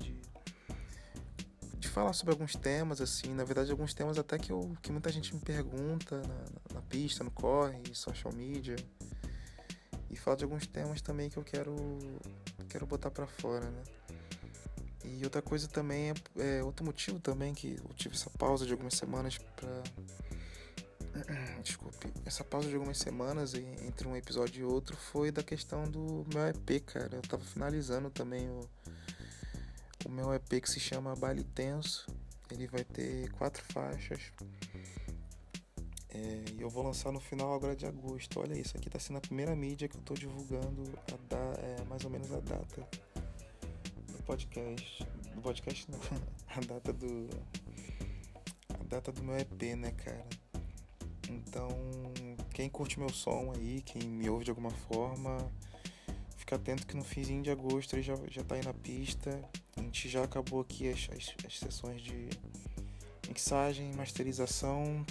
de 1.79 1.87
falar 1.87 2.13
sobre 2.13 2.33
alguns 2.33 2.55
temas, 2.55 3.01
assim, 3.01 3.33
na 3.33 3.43
verdade, 3.43 3.71
alguns 3.71 3.93
temas 3.93 4.17
até 4.17 4.37
que, 4.37 4.51
eu, 4.51 4.75
que 4.81 4.91
muita 4.91 5.11
gente 5.11 5.33
me 5.33 5.41
pergunta 5.41 6.21
na, 6.21 6.75
na 6.75 6.81
pista, 6.81 7.23
no 7.23 7.31
corre, 7.31 7.81
social 7.93 8.33
media. 8.33 8.75
E 10.09 10.15
falar 10.15 10.37
de 10.37 10.43
alguns 10.43 10.67
temas 10.67 11.01
também 11.01 11.29
que 11.29 11.37
eu 11.37 11.43
quero, 11.43 11.75
quero 12.69 12.85
botar 12.85 13.09
para 13.09 13.25
fora, 13.25 13.69
né? 13.69 13.83
E 15.03 15.23
outra 15.23 15.41
coisa 15.41 15.67
também 15.67 16.11
é, 16.11 16.13
é, 16.59 16.63
outro 16.63 16.85
motivo 16.85 17.19
também 17.19 17.53
que 17.53 17.77
eu 17.77 17.93
tive 17.95 18.15
essa 18.15 18.29
pausa 18.31 18.65
de 18.65 18.71
algumas 18.71 18.93
semanas 18.95 19.37
para 19.37 19.83
desculpe, 21.61 22.11
essa 22.25 22.43
pausa 22.43 22.69
de 22.69 22.75
algumas 22.75 22.97
semanas 22.97 23.53
entre 23.53 24.07
um 24.07 24.15
episódio 24.15 24.61
e 24.61 24.63
outro 24.63 24.95
foi 24.95 25.31
da 25.31 25.43
questão 25.43 25.83
do 25.83 26.25
meu 26.33 26.47
EP, 26.47 26.85
cara. 26.85 27.15
Eu 27.15 27.21
tava 27.21 27.43
finalizando 27.43 28.09
também 28.09 28.49
o 28.49 28.61
o 30.05 30.09
meu 30.09 30.33
EP 30.33 30.61
que 30.61 30.69
se 30.69 30.79
chama 30.79 31.15
Baile 31.15 31.43
Tenso. 31.43 32.07
Ele 32.49 32.67
vai 32.67 32.83
ter 32.83 33.31
quatro 33.33 33.63
faixas. 33.71 34.19
É, 36.09 36.43
e 36.53 36.61
eu 36.61 36.69
vou 36.69 36.83
lançar 36.83 37.11
no 37.11 37.19
final 37.19 37.53
agora 37.53 37.75
de 37.75 37.85
agosto. 37.85 38.39
Olha 38.39 38.57
isso, 38.57 38.75
aqui 38.75 38.89
tá 38.89 38.99
sendo 38.99 39.17
a 39.17 39.21
primeira 39.21 39.55
mídia 39.55 39.87
que 39.87 39.95
eu 39.95 40.01
tô 40.01 40.13
divulgando 40.13 40.83
a 41.11 41.17
da, 41.29 41.61
é, 41.61 41.83
mais 41.87 42.03
ou 42.03 42.09
menos 42.09 42.31
a 42.31 42.39
data 42.39 42.87
do 44.21 44.23
podcast. 44.23 45.07
Do 45.35 45.41
podcast 45.41 45.91
não, 45.91 45.99
a 46.55 46.59
data 46.61 46.93
do. 46.93 47.29
A 48.79 48.83
data 48.83 49.11
do 49.11 49.23
meu 49.23 49.37
EP, 49.37 49.75
né, 49.75 49.91
cara? 49.91 50.25
Então, 51.29 51.69
quem 52.53 52.69
curte 52.69 52.99
meu 52.99 53.09
som 53.09 53.53
aí, 53.55 53.81
quem 53.81 54.03
me 54.03 54.29
ouve 54.29 54.45
de 54.45 54.51
alguma 54.51 54.69
forma, 54.69 55.37
fica 56.35 56.55
atento 56.55 56.85
que 56.85 56.95
no 56.95 57.03
finzinho 57.03 57.41
de 57.41 57.49
agosto 57.49 57.93
ele 57.95 58.03
já, 58.03 58.15
já 58.29 58.43
tá 58.43 58.55
aí 58.55 58.63
na 58.63 58.73
pista. 58.73 59.41
A 59.77 59.81
gente 59.81 60.09
já 60.09 60.23
acabou 60.23 60.61
aqui 60.61 60.89
as, 60.89 61.09
as, 61.17 61.33
as 61.45 61.59
sessões 61.59 62.01
de 62.01 62.29
mixagem, 63.27 63.93
masterização 63.93 65.05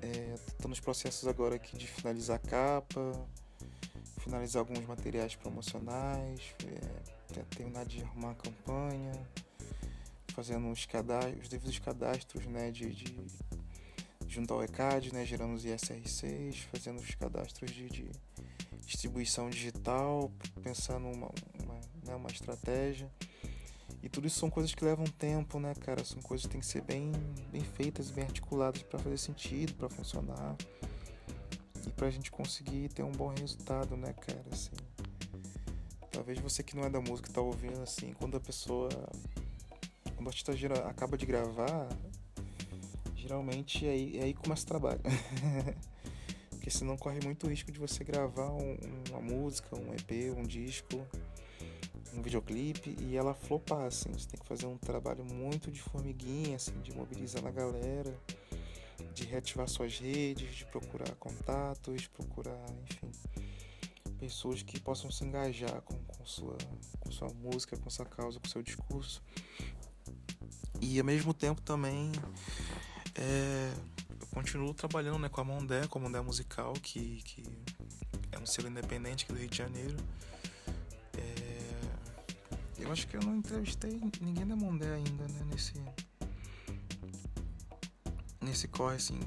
É, 0.00 0.34
tô 0.60 0.68
nos 0.68 0.80
processos 0.80 1.28
agora 1.28 1.56
aqui 1.56 1.76
de 1.76 1.86
finalizar 1.86 2.36
a 2.36 2.48
capa, 2.48 3.12
finalizar 4.18 4.60
alguns 4.60 4.84
materiais 4.86 5.36
promocionais, 5.36 6.54
é, 6.66 7.13
terminar 7.42 7.84
de 7.86 8.02
arrumar 8.02 8.32
a 8.32 8.34
campanha, 8.34 9.12
fazendo 10.28 10.70
os, 10.70 10.86
cadastros, 10.86 11.42
os 11.42 11.48
devidos 11.48 11.78
cadastros 11.78 12.46
né, 12.46 12.70
de, 12.70 12.92
de 12.92 13.26
junto 14.26 14.52
ao 14.52 14.64
ECAD, 14.64 15.12
né, 15.12 15.24
gerando 15.24 15.54
os 15.54 15.64
ISR6, 15.64 16.66
fazendo 16.72 16.98
os 16.98 17.14
cadastros 17.14 17.70
de, 17.70 17.88
de 17.88 18.10
distribuição 18.84 19.48
digital, 19.48 20.30
pensando 20.62 21.06
uma, 21.06 21.30
uma, 21.62 21.80
né, 22.04 22.14
uma 22.14 22.30
estratégia. 22.30 23.10
E 24.02 24.08
tudo 24.08 24.26
isso 24.26 24.38
são 24.38 24.50
coisas 24.50 24.74
que 24.74 24.84
levam 24.84 25.06
tempo, 25.06 25.58
né, 25.58 25.74
cara? 25.74 26.04
São 26.04 26.20
coisas 26.20 26.44
que 26.44 26.52
têm 26.52 26.60
que 26.60 26.66
ser 26.66 26.82
bem, 26.82 27.10
bem 27.50 27.62
feitas, 27.62 28.10
bem 28.10 28.24
articuladas 28.24 28.82
para 28.82 28.98
fazer 28.98 29.16
sentido, 29.16 29.72
para 29.74 29.88
funcionar. 29.88 30.56
E 31.86 31.90
pra 31.90 32.10
gente 32.10 32.30
conseguir 32.30 32.88
ter 32.88 33.02
um 33.02 33.12
bom 33.12 33.28
resultado, 33.28 33.96
né, 33.96 34.12
cara? 34.12 34.44
Assim, 34.52 34.72
talvez 36.14 36.38
você 36.38 36.62
que 36.62 36.76
não 36.76 36.84
é 36.84 36.90
da 36.90 37.00
música 37.00 37.28
tá 37.32 37.40
ouvindo 37.40 37.82
assim, 37.82 38.12
quando 38.14 38.36
a 38.36 38.40
pessoa 38.40 38.88
quando 40.14 40.26
o 40.26 40.28
artista 40.28 40.52
acaba 40.88 41.18
de 41.18 41.26
gravar, 41.26 41.88
geralmente 43.16 43.86
é 43.86 43.90
aí, 43.90 44.18
é 44.18 44.22
aí 44.24 44.34
começa 44.34 44.62
o 44.62 44.66
trabalho. 44.66 45.00
Porque 46.50 46.70
senão 46.70 46.96
corre 46.96 47.20
muito 47.22 47.46
risco 47.46 47.70
de 47.70 47.78
você 47.78 48.02
gravar 48.04 48.50
um, 48.50 48.78
uma 49.10 49.20
música, 49.20 49.76
um 49.76 49.92
EP, 49.92 50.34
um 50.36 50.42
disco 50.42 51.06
um 52.16 52.22
videoclipe 52.22 52.96
e 53.00 53.16
ela 53.16 53.34
flopar, 53.34 53.86
assim. 53.86 54.12
Você 54.12 54.28
tem 54.28 54.40
que 54.40 54.46
fazer 54.46 54.66
um 54.66 54.78
trabalho 54.78 55.24
muito 55.24 55.70
de 55.70 55.80
formiguinha, 55.80 56.56
assim, 56.56 56.78
de 56.80 56.94
mobilizar 56.94 57.42
na 57.42 57.50
galera, 57.50 58.16
de 59.12 59.24
reativar 59.24 59.68
suas 59.68 59.98
redes, 59.98 60.54
de 60.54 60.64
procurar 60.66 61.10
contatos, 61.16 62.06
procurar, 62.06 62.64
enfim, 62.84 63.10
pessoas 64.18 64.62
que 64.62 64.80
possam 64.80 65.10
se 65.10 65.24
engajar 65.24 65.82
com, 65.82 65.94
com, 66.24 66.26
sua, 66.26 66.58
com 67.00 67.10
sua 67.12 67.28
música, 67.34 67.76
com 67.76 67.90
sua 67.90 68.06
causa, 68.06 68.40
com 68.40 68.48
seu 68.48 68.62
discurso. 68.62 69.22
E 70.80 70.98
ao 70.98 71.04
mesmo 71.04 71.34
tempo 71.34 71.60
também 71.60 72.10
é, 73.14 73.72
eu 74.20 74.26
continuo 74.28 74.72
trabalhando 74.72 75.18
né, 75.18 75.28
com 75.28 75.40
a 75.40 75.44
Mondé, 75.44 75.86
com 75.86 75.98
a 75.98 76.02
Mondé 76.02 76.20
Musical, 76.20 76.72
que, 76.74 77.22
que 77.22 77.44
é 78.32 78.38
um 78.38 78.46
selo 78.46 78.68
independente 78.68 79.24
aqui 79.24 79.32
do 79.32 79.38
Rio 79.38 79.48
de 79.48 79.56
Janeiro. 79.56 79.96
Eu 82.84 82.92
acho 82.92 83.06
que 83.06 83.16
eu 83.16 83.22
não 83.22 83.36
entrevistei 83.36 83.98
ninguém 84.20 84.46
da 84.46 84.54
Mondé 84.54 84.92
ainda, 84.92 85.26
né? 85.26 85.46
Nesse. 85.50 85.72
Nesse 88.42 88.68
corre, 88.68 88.96
assim. 88.96 89.18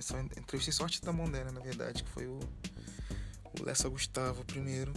Só 0.00 0.18
entrevistei 0.18 0.72
sorte 0.72 1.02
da 1.02 1.12
Mondé, 1.12 1.44
né, 1.44 1.50
na 1.50 1.60
verdade, 1.60 2.02
que 2.02 2.08
foi 2.08 2.26
o. 2.26 2.40
O 3.60 3.62
Lessa 3.62 3.90
Gustavo 3.90 4.42
primeiro. 4.46 4.92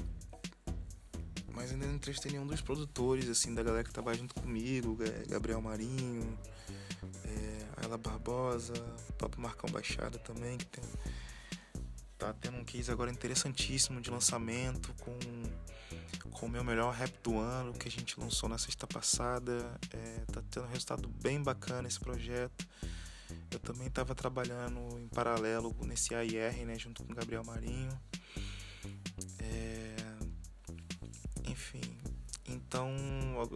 Mas 1.58 1.72
ainda 1.72 1.88
não 1.88 1.96
entrevistei 1.96 2.32
nenhum 2.32 2.46
dos 2.46 2.62
produtores, 2.62 3.28
assim, 3.28 3.54
da 3.54 3.63
galera 3.63 3.84
que 3.84 3.91
trabalha 3.91 4.17
junto 4.17 4.36
comigo, 4.36 4.96
Gabriel 5.28 5.60
Marinho, 5.60 6.38
é, 7.26 7.84
Ela 7.84 7.98
Barbosa, 7.98 8.74
o 9.10 9.13
próprio 9.13 9.41
Marcão 9.41 9.70
Baixada 9.72 10.20
também, 10.20 10.58
que 10.58 10.65
tem. 10.65 10.84
Tá 12.17 12.34
tendo 12.34 12.58
um 12.58 12.63
case 12.63 12.91
agora 12.91 13.12
interessantíssimo 13.12 14.02
de 14.02 14.10
lançamento 14.10 14.91
com 15.00 15.17
com 16.32 16.46
o 16.46 16.50
meu 16.50 16.63
melhor 16.63 16.93
rap 16.93 17.12
do 17.24 17.39
ano 17.39 17.74
que 17.74 17.88
a 17.88 17.91
gente 17.91 18.20
lançou 18.20 18.48
na 18.48 18.58
sexta 18.60 18.86
passada. 18.86 19.76
É, 19.91 20.32
tá 20.32 20.43
tendo 20.52 20.65
um 20.65 20.70
resultado 20.70 21.10
bem 21.10 21.41
bacana 21.41 21.88
esse 21.88 22.00
projeto. 22.00 22.67
Eu 23.50 23.60
também 23.60 23.88
estava 23.88 24.13
trabalhando 24.13 25.00
em 25.00 25.08
paralelo 25.08 25.76
nesse 25.82 26.13
AIR, 26.13 26.65
né, 26.65 26.78
junto 26.78 27.04
com 27.04 27.12
o 27.12 27.15
Gabriel 27.15 27.43
Marinho. 27.43 27.89
É, 29.39 29.96
enfim, 31.58 31.82
então 32.48 32.89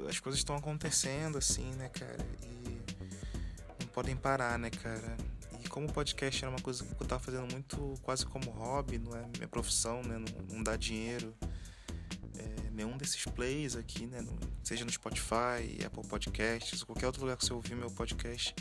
as 0.10 0.20
coisas 0.20 0.40
estão 0.40 0.56
acontecendo 0.56 1.38
assim, 1.38 1.70
né, 1.76 1.88
cara? 1.90 2.26
E 2.44 3.84
não 3.84 3.88
podem 3.94 4.16
parar, 4.16 4.58
né, 4.58 4.70
cara? 4.70 5.16
E 5.64 5.68
como 5.70 5.88
o 5.88 5.94
podcast 5.94 6.44
era 6.44 6.52
uma 6.52 6.62
coisa 6.62 6.84
que 6.84 7.02
eu 7.02 7.08
tava 7.08 7.22
fazendo 7.24 7.50
muito 7.52 7.94
quase 8.02 8.26
como 8.26 8.50
hobby, 8.50 8.98
não 8.98 9.16
é 9.16 9.26
minha 9.38 9.48
profissão, 9.48 10.02
né? 10.02 10.18
Não, 10.18 10.56
não 10.56 10.64
dá 10.64 10.76
dinheiro 10.76 11.34
nenhum 12.74 12.98
desses 12.98 13.24
plays 13.26 13.76
aqui, 13.76 14.06
né? 14.08 14.22
No, 14.22 14.38
seja 14.64 14.84
no 14.84 14.92
Spotify, 14.92 15.86
Apple 15.86 16.08
Podcasts, 16.08 16.84
qualquer 16.84 17.06
outro 17.06 17.22
lugar 17.22 17.38
que 17.38 17.46
você 17.46 17.54
ouvir 17.54 17.76
meu 17.76 17.92
podcast, 17.92 18.56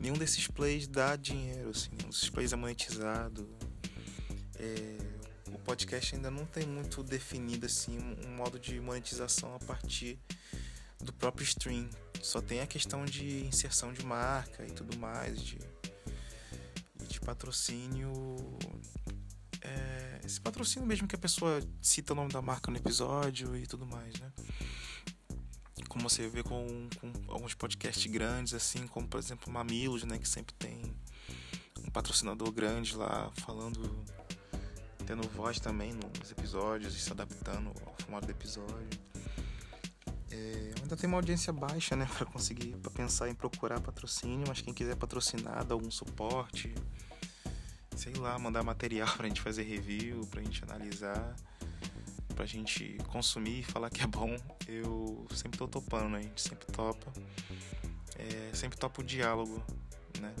nenhum 0.00 0.14
desses 0.14 0.48
plays 0.48 0.86
dá 0.88 1.16
dinheiro, 1.16 1.70
assim, 1.70 1.90
nenhum 1.96 2.10
desses 2.10 2.28
plays 2.28 2.52
é 2.52 2.56
monetizado. 2.56 3.48
É, 4.58 4.96
podcast 5.66 6.14
ainda 6.14 6.30
não 6.30 6.46
tem 6.46 6.64
muito 6.64 7.02
definido 7.02 7.66
assim 7.66 7.98
um, 7.98 8.36
modo 8.36 8.58
de 8.58 8.80
monetização 8.80 9.54
a 9.56 9.58
partir 9.58 10.18
do 11.00 11.12
próprio 11.12 11.44
stream. 11.44 11.90
Só 12.22 12.40
tem 12.40 12.60
a 12.60 12.66
questão 12.66 13.04
de 13.04 13.44
inserção 13.44 13.92
de 13.92 14.04
marca 14.04 14.64
e 14.64 14.70
tudo 14.70 14.96
mais, 14.96 15.42
de, 15.42 15.58
de 17.08 17.20
patrocínio 17.20 18.12
é, 19.60 20.20
esse 20.24 20.40
patrocínio 20.40 20.86
mesmo 20.86 21.08
que 21.08 21.16
a 21.16 21.18
pessoa 21.18 21.60
cita 21.82 22.12
o 22.12 22.16
nome 22.16 22.32
da 22.32 22.40
marca 22.40 22.70
no 22.70 22.76
episódio 22.76 23.56
e 23.56 23.66
tudo 23.66 23.84
mais, 23.84 24.14
né? 24.20 24.32
Como 25.88 26.08
você 26.08 26.28
vê 26.28 26.42
com, 26.42 26.88
com 27.00 27.32
alguns 27.32 27.54
podcasts 27.54 28.06
grandes, 28.06 28.54
assim, 28.54 28.86
como 28.86 29.08
por 29.08 29.18
exemplo 29.18 29.52
Mamilos, 29.52 30.04
né? 30.04 30.18
Que 30.18 30.28
sempre 30.28 30.54
tem 30.54 30.94
um 31.84 31.90
patrocinador 31.90 32.52
grande 32.52 32.96
lá 32.96 33.32
falando, 33.36 34.04
tendo 35.06 35.26
voz 35.28 35.60
também 35.60 35.92
nos 35.92 36.30
episódios 36.30 36.94
e 36.96 37.00
se 37.00 37.12
adaptando 37.12 37.72
ao 37.86 37.94
formato 38.00 38.26
do 38.26 38.32
episódio. 38.32 39.00
É, 40.30 40.74
ainda 40.82 40.96
tem 40.96 41.06
uma 41.06 41.18
audiência 41.18 41.52
baixa, 41.52 41.94
né, 41.94 42.06
para 42.18 42.26
conseguir, 42.26 42.76
para 42.76 42.90
pensar 42.90 43.28
em 43.28 43.34
procurar 43.34 43.80
patrocínio, 43.80 44.44
mas 44.48 44.60
quem 44.60 44.74
quiser 44.74 44.96
patrocinar, 44.96 45.64
dar 45.64 45.74
algum 45.74 45.90
suporte, 45.90 46.74
sei 47.96 48.14
lá, 48.14 48.38
mandar 48.38 48.64
material 48.64 49.08
pra 49.16 49.28
gente 49.28 49.40
fazer 49.40 49.62
review, 49.62 50.26
pra 50.26 50.42
gente 50.42 50.62
analisar, 50.64 51.36
pra 52.34 52.44
gente 52.44 52.98
consumir 53.08 53.60
e 53.60 53.62
falar 53.62 53.88
que 53.88 54.02
é 54.02 54.06
bom, 54.06 54.36
eu 54.66 55.26
sempre 55.30 55.56
tô 55.56 55.68
topando, 55.68 56.10
né? 56.10 56.18
A 56.18 56.22
gente 56.22 56.42
sempre 56.42 56.66
topa. 56.66 57.12
É, 58.18 58.50
sempre 58.54 58.78
topa 58.78 59.00
o 59.00 59.04
diálogo, 59.04 59.62
né? 60.20 60.34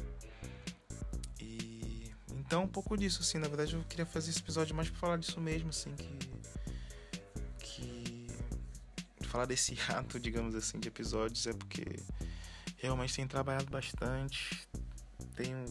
Então 2.46 2.64
um 2.64 2.68
pouco 2.68 2.96
disso, 2.96 3.22
assim, 3.22 3.38
na 3.38 3.48
verdade 3.48 3.74
eu 3.74 3.82
queria 3.84 4.06
fazer 4.06 4.30
esse 4.30 4.38
episódio 4.38 4.74
mais 4.74 4.88
pra 4.88 4.98
falar 4.98 5.16
disso 5.18 5.40
mesmo, 5.40 5.70
assim, 5.70 5.94
que. 5.96 6.18
que. 7.58 8.26
falar 9.26 9.46
desse 9.46 9.76
ato, 9.90 10.20
digamos 10.20 10.54
assim, 10.54 10.78
de 10.78 10.88
episódios 10.88 11.46
é 11.46 11.52
porque 11.52 11.84
realmente 12.76 13.14
tenho 13.14 13.28
trabalhado 13.28 13.70
bastante, 13.70 14.66
tenho 15.34 15.64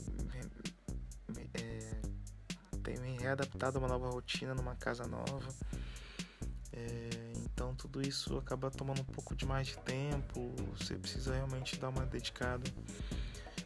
tenho 2.85 3.01
me 3.01 3.17
readaptado 3.17 3.77
a 3.77 3.79
uma 3.79 3.87
nova 3.87 4.09
rotina 4.09 4.53
numa 4.53 4.75
casa 4.75 5.07
nova. 5.07 5.53
É, 6.71 7.09
então 7.37 7.73
tudo 7.73 8.01
isso 8.01 8.37
acaba 8.37 8.69
tomando 8.69 9.01
um 9.01 9.05
pouco 9.05 9.35
de 9.35 9.45
mais 9.45 9.67
de 9.67 9.77
tempo. 9.79 10.53
Você 10.77 10.95
precisa 10.95 11.33
realmente 11.33 11.77
dar 11.77 11.89
uma 11.89 12.05
dedicada 12.05 12.69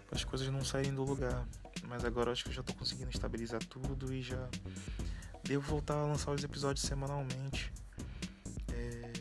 para 0.08 0.18
as 0.18 0.24
coisas 0.24 0.48
não 0.48 0.64
saírem 0.64 0.96
do 0.96 1.04
lugar. 1.04 1.46
Mas 1.90 2.06
agora 2.06 2.32
acho 2.32 2.44
que 2.44 2.50
eu 2.50 2.54
já 2.54 2.62
estou 2.62 2.76
conseguindo 2.76 3.10
estabilizar 3.10 3.64
tudo 3.66 4.14
e 4.14 4.22
já 4.22 4.48
devo 5.44 5.68
voltar 5.68 5.96
a 5.96 6.06
lançar 6.06 6.32
os 6.32 6.44
episódios 6.44 6.86
semanalmente. 6.86 7.74
É, 8.72 9.12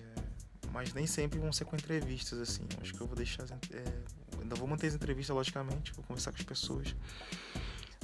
mas 0.70 0.92
nem 0.92 1.06
sempre 1.06 1.38
vão 1.38 1.52
ser 1.52 1.64
com 1.64 1.74
entrevistas 1.74 2.38
assim. 2.38 2.62
Acho 2.80 2.92
que 2.94 3.00
eu 3.00 3.06
vou 3.06 3.16
deixar. 3.16 3.44
É, 3.72 4.38
ainda 4.40 4.54
vou 4.54 4.68
manter 4.68 4.88
as 4.88 4.94
entrevistas, 4.94 5.34
logicamente, 5.34 5.92
vou 5.94 6.04
conversar 6.04 6.30
com 6.30 6.38
as 6.38 6.44
pessoas 6.44 6.94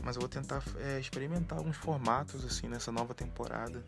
mas 0.05 0.17
eu 0.17 0.21
vou 0.21 0.29
tentar 0.29 0.63
é, 0.81 1.01
experimentar 1.01 1.59
alguns 1.59 1.79
formatos 1.79 2.45
assim 2.45 2.69
nessa 2.69 2.93
nova 2.93 3.15
temporada. 3.15 3.83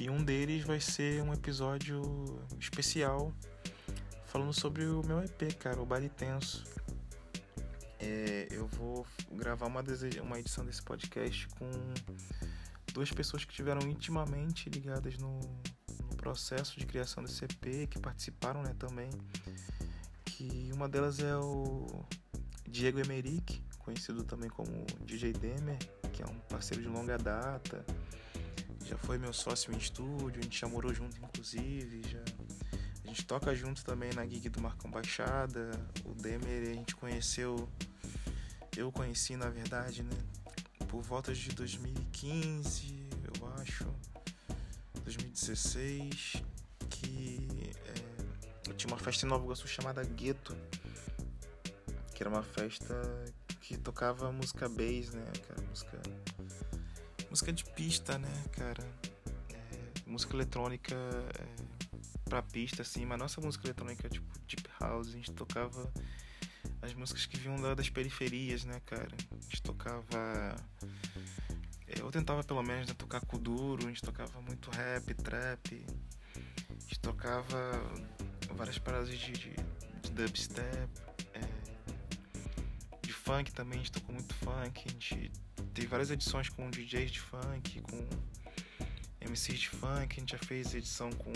E 0.00 0.08
um 0.08 0.22
deles 0.22 0.62
vai 0.62 0.80
ser 0.80 1.22
um 1.22 1.32
episódio 1.32 2.40
especial 2.58 3.32
falando 4.26 4.52
sobre 4.52 4.86
o 4.86 5.02
meu 5.04 5.20
EP, 5.20 5.54
cara, 5.58 5.80
o 5.80 5.86
Baile 5.86 6.08
Tenso. 6.08 6.64
É, 8.00 8.48
eu 8.50 8.66
vou 8.66 9.06
gravar 9.32 9.66
uma, 9.66 9.82
uma 10.22 10.38
edição 10.38 10.64
desse 10.64 10.82
podcast 10.82 11.48
com 11.48 11.70
duas 12.92 13.10
pessoas 13.10 13.44
que 13.44 13.52
estiveram 13.52 13.82
intimamente 13.88 14.68
ligadas 14.70 15.18
no, 15.18 15.40
no, 15.40 16.16
processo 16.16 16.78
de 16.78 16.86
criação 16.86 17.22
desse 17.22 17.44
EP, 17.44 17.88
que 17.88 17.98
participaram 17.98 18.62
né, 18.62 18.74
também. 18.78 19.10
Que 20.24 20.70
uma 20.72 20.88
delas 20.88 21.18
é 21.18 21.36
o 21.36 21.86
Diego 22.68 23.00
Emerick, 23.00 23.62
conhecido 23.78 24.22
também 24.24 24.50
como 24.50 24.86
DJ 25.04 25.32
Demer, 25.32 25.78
que 26.12 26.22
é 26.22 26.26
um 26.26 26.38
parceiro 26.48 26.82
de 26.82 26.88
longa 26.88 27.16
data. 27.16 27.84
Já 28.84 28.96
foi 28.96 29.18
meu 29.18 29.32
sócio 29.32 29.72
em 29.72 29.76
estúdio, 29.76 30.40
a 30.40 30.42
gente 30.42 30.58
já 30.58 30.68
morou 30.68 30.94
junto, 30.94 31.16
inclusive. 31.18 32.02
Já... 32.08 32.20
A 33.04 33.06
gente 33.06 33.24
toca 33.24 33.54
junto 33.54 33.84
também 33.84 34.12
na 34.12 34.26
gig 34.26 34.48
do 34.50 34.60
Marcão 34.60 34.90
Baixada. 34.90 35.70
O 36.04 36.14
Demer 36.14 36.70
a 36.70 36.74
gente 36.74 36.94
conheceu. 36.94 37.68
Eu 38.78 38.92
conheci, 38.92 39.36
na 39.36 39.50
verdade, 39.50 40.04
né? 40.04 40.16
Por 40.86 41.02
volta 41.02 41.34
de 41.34 41.50
2015, 41.50 43.08
eu 43.40 43.48
acho, 43.60 43.84
2016, 45.02 46.42
que 46.88 47.48
é, 47.84 48.70
eu 48.70 48.74
tinha 48.74 48.92
uma 48.92 48.98
festa 48.98 49.26
em 49.26 49.28
Nova 49.28 49.44
Iguaçu 49.44 49.66
chamada 49.66 50.02
Gueto, 50.04 50.56
que 52.14 52.22
era 52.22 52.30
uma 52.30 52.42
festa 52.42 52.94
que 53.60 53.76
tocava 53.76 54.30
música 54.30 54.68
bass, 54.68 55.10
né, 55.10 55.26
cara? 55.48 55.62
Música, 55.68 56.02
música 57.28 57.52
de 57.52 57.64
pista, 57.64 58.16
né, 58.16 58.44
cara? 58.52 58.88
É, 59.50 60.08
música 60.08 60.34
eletrônica 60.36 60.94
é, 60.94 62.28
pra 62.30 62.42
pista, 62.42 62.82
assim, 62.82 63.04
mas 63.04 63.18
nossa 63.18 63.40
música 63.40 63.66
eletrônica, 63.66 64.08
tipo, 64.08 64.26
deep 64.46 64.70
house, 64.80 65.08
a 65.08 65.10
gente 65.10 65.32
tocava 65.32 65.92
as 66.88 66.94
músicas 66.94 67.26
que 67.26 67.36
vinham 67.38 67.74
das 67.74 67.90
periferias, 67.90 68.64
né, 68.64 68.80
cara? 68.86 69.08
A 69.30 69.42
gente 69.42 69.62
tocava. 69.62 70.56
É, 71.86 72.00
eu 72.00 72.10
tentava 72.10 72.42
pelo 72.42 72.62
menos 72.62 72.88
né, 72.88 72.94
tocar 72.94 73.20
kuduro, 73.20 73.86
a 73.86 73.88
gente 73.88 74.02
tocava 74.02 74.40
muito 74.40 74.70
rap, 74.70 75.14
trap, 75.14 75.86
a 76.36 76.80
gente 76.80 77.00
tocava 77.00 77.72
várias 78.54 78.78
paradas 78.78 79.08
de, 79.10 79.32
de, 79.32 79.56
de 80.02 80.10
dubstep, 80.10 80.88
é, 81.34 81.40
de 83.02 83.12
funk 83.12 83.52
também, 83.52 83.80
a 83.80 83.82
gente 83.82 83.92
tocou 83.92 84.14
muito 84.14 84.34
funk, 84.34 84.84
a 84.86 84.90
gente 84.90 85.30
teve 85.72 85.86
várias 85.86 86.10
edições 86.10 86.48
com 86.48 86.70
DJs 86.70 87.10
de 87.10 87.20
funk, 87.20 87.80
com 87.82 88.08
MCs 89.20 89.58
de 89.58 89.68
funk, 89.68 90.16
a 90.16 90.20
gente 90.20 90.32
já 90.32 90.38
fez 90.38 90.74
edição 90.74 91.10
com 91.12 91.32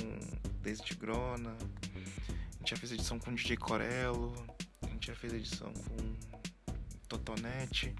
Daisy 0.62 0.94
Grona, 0.94 1.56
a 1.56 2.58
gente 2.58 2.70
já 2.70 2.76
fez 2.76 2.92
edição 2.92 3.18
com 3.18 3.34
DJ 3.34 3.56
Corello, 3.56 4.34
gente 5.02 5.08
já 5.08 5.14
fez 5.16 5.32
edição 5.32 5.72
com 5.72 6.14
Totonete. 7.08 7.92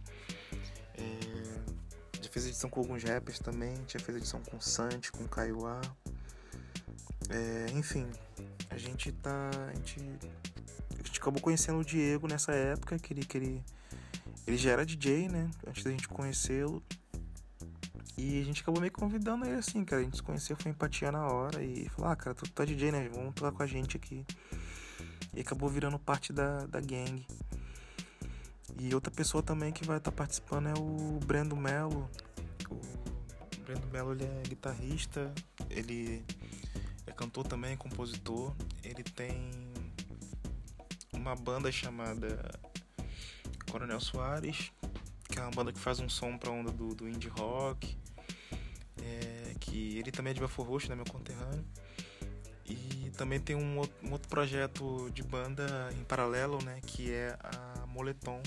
É, 0.95 2.23
já 2.23 2.31
fez 2.31 2.47
edição 2.47 2.71
com 2.71 2.79
alguns 2.79 3.03
rappers 3.03 3.41
também. 3.41 3.75
Já 3.89 3.99
fez 3.99 4.19
edição 4.19 4.41
com 4.45 4.61
Santi, 4.61 5.11
com 5.11 5.27
Kaiowá. 5.27 5.81
É, 7.29 7.73
enfim, 7.73 8.09
a 8.71 8.79
gente 8.79 9.11
tá. 9.11 9.51
A 9.69 9.75
gente, 9.75 9.99
a 10.93 11.03
gente 11.03 11.21
acabou 11.21 11.43
conhecendo 11.43 11.81
o 11.81 11.85
Diego 11.85 12.29
nessa 12.29 12.53
época, 12.53 12.97
que 13.01 13.13
ele, 13.13 13.25
que 13.25 13.37
ele, 13.37 13.65
ele 14.47 14.57
já 14.57 14.71
era 14.71 14.87
DJ, 14.87 15.29
né? 15.29 15.51
Antes 15.67 15.83
da 15.83 15.91
gente 15.91 16.07
conhecê-lo. 16.07 16.81
E 18.17 18.41
a 18.41 18.45
gente 18.45 18.63
acabou 18.63 18.81
meio 18.81 18.93
convidando 18.93 19.45
ele 19.45 19.57
assim, 19.57 19.85
cara. 19.85 20.03
A 20.03 20.05
gente 20.05 20.19
se 20.19 20.23
conheceu, 20.23 20.57
foi 20.57 20.71
empatia 20.71 21.11
na 21.11 21.27
hora 21.27 21.65
e 21.65 21.89
falou: 21.89 22.13
Ah, 22.13 22.15
cara, 22.15 22.33
tu 22.33 22.49
tá 22.53 22.65
DJ, 22.65 22.93
né? 22.93 23.09
Vamos 23.13 23.35
tocar 23.35 23.51
com 23.51 23.63
a 23.65 23.67
gente 23.67 23.97
aqui 23.97 24.25
e 25.35 25.41
acabou 25.41 25.69
virando 25.69 25.99
parte 25.99 26.33
da, 26.33 26.67
da 26.67 26.81
gang. 26.81 27.27
E 28.79 28.95
outra 28.95 29.11
pessoa 29.11 29.43
também 29.43 29.73
que 29.73 29.85
vai 29.85 29.99
estar 29.99 30.11
tá 30.11 30.17
participando 30.17 30.69
é 30.69 30.75
o 30.79 31.21
Brendo 31.25 31.57
Melo. 31.57 32.09
O 32.71 33.61
Brendo 33.65 33.87
Melo 33.89 34.13
ele 34.13 34.25
é 34.25 34.43
guitarrista, 34.49 35.33
ele 35.71 36.25
é 37.07 37.13
cantor 37.13 37.47
também, 37.47 37.77
compositor. 37.77 38.55
Ele 38.83 39.03
tem 39.03 39.51
uma 41.13 41.37
banda 41.37 41.71
chamada 41.71 42.51
Coronel 43.71 44.01
Soares, 44.01 44.73
que 45.29 45.39
é 45.39 45.43
uma 45.43 45.51
banda 45.51 45.73
que 45.73 45.79
faz 45.79 46.01
um 46.01 46.09
som 46.09 46.37
pra 46.37 46.51
onda 46.51 46.71
do, 46.71 46.95
do 46.95 47.09
indie 47.09 47.29
rock. 47.29 47.97
É, 49.03 49.55
que 49.61 49.99
ele 49.99 50.11
também 50.11 50.31
é 50.31 50.35
de 50.35 50.41
Belfort 50.41 50.69
Roxo, 50.69 50.89
né, 50.89 50.95
meu 50.95 51.05
conterrâneo. 51.05 51.65
E 53.23 53.25
também 53.25 53.39
tem 53.39 53.55
um 53.55 53.79
outro, 53.79 53.95
um 54.05 54.11
outro 54.11 54.29
projeto 54.29 55.09
de 55.11 55.23
banda 55.23 55.91
em 55.97 56.03
paralelo, 56.03 56.61
né? 56.65 56.81
Que 56.85 57.13
é 57.13 57.39
a 57.41 57.87
Moletom. 57.87 58.43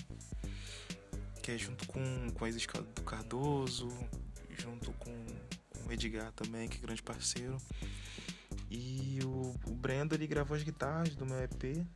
Que 1.42 1.52
é 1.52 1.58
junto 1.58 1.88
com, 1.88 2.30
com 2.32 2.44
a 2.44 2.50
Isis 2.50 2.68
do 2.94 3.02
Cardoso, 3.04 3.88
junto 4.50 4.92
com, 4.94 5.26
com 5.70 5.88
o 5.88 5.94
Edgar 5.94 6.34
também, 6.34 6.68
que 6.68 6.78
é 6.78 6.82
grande 6.82 7.02
parceiro. 7.02 7.56
E 8.70 9.20
o, 9.24 9.56
o 9.66 9.74
Brendo 9.74 10.14
ele 10.14 10.28
gravou 10.28 10.58
as 10.58 10.64
guitarras 10.64 11.16
do 11.16 11.26
meu 11.26 11.42
EP. 11.42 11.88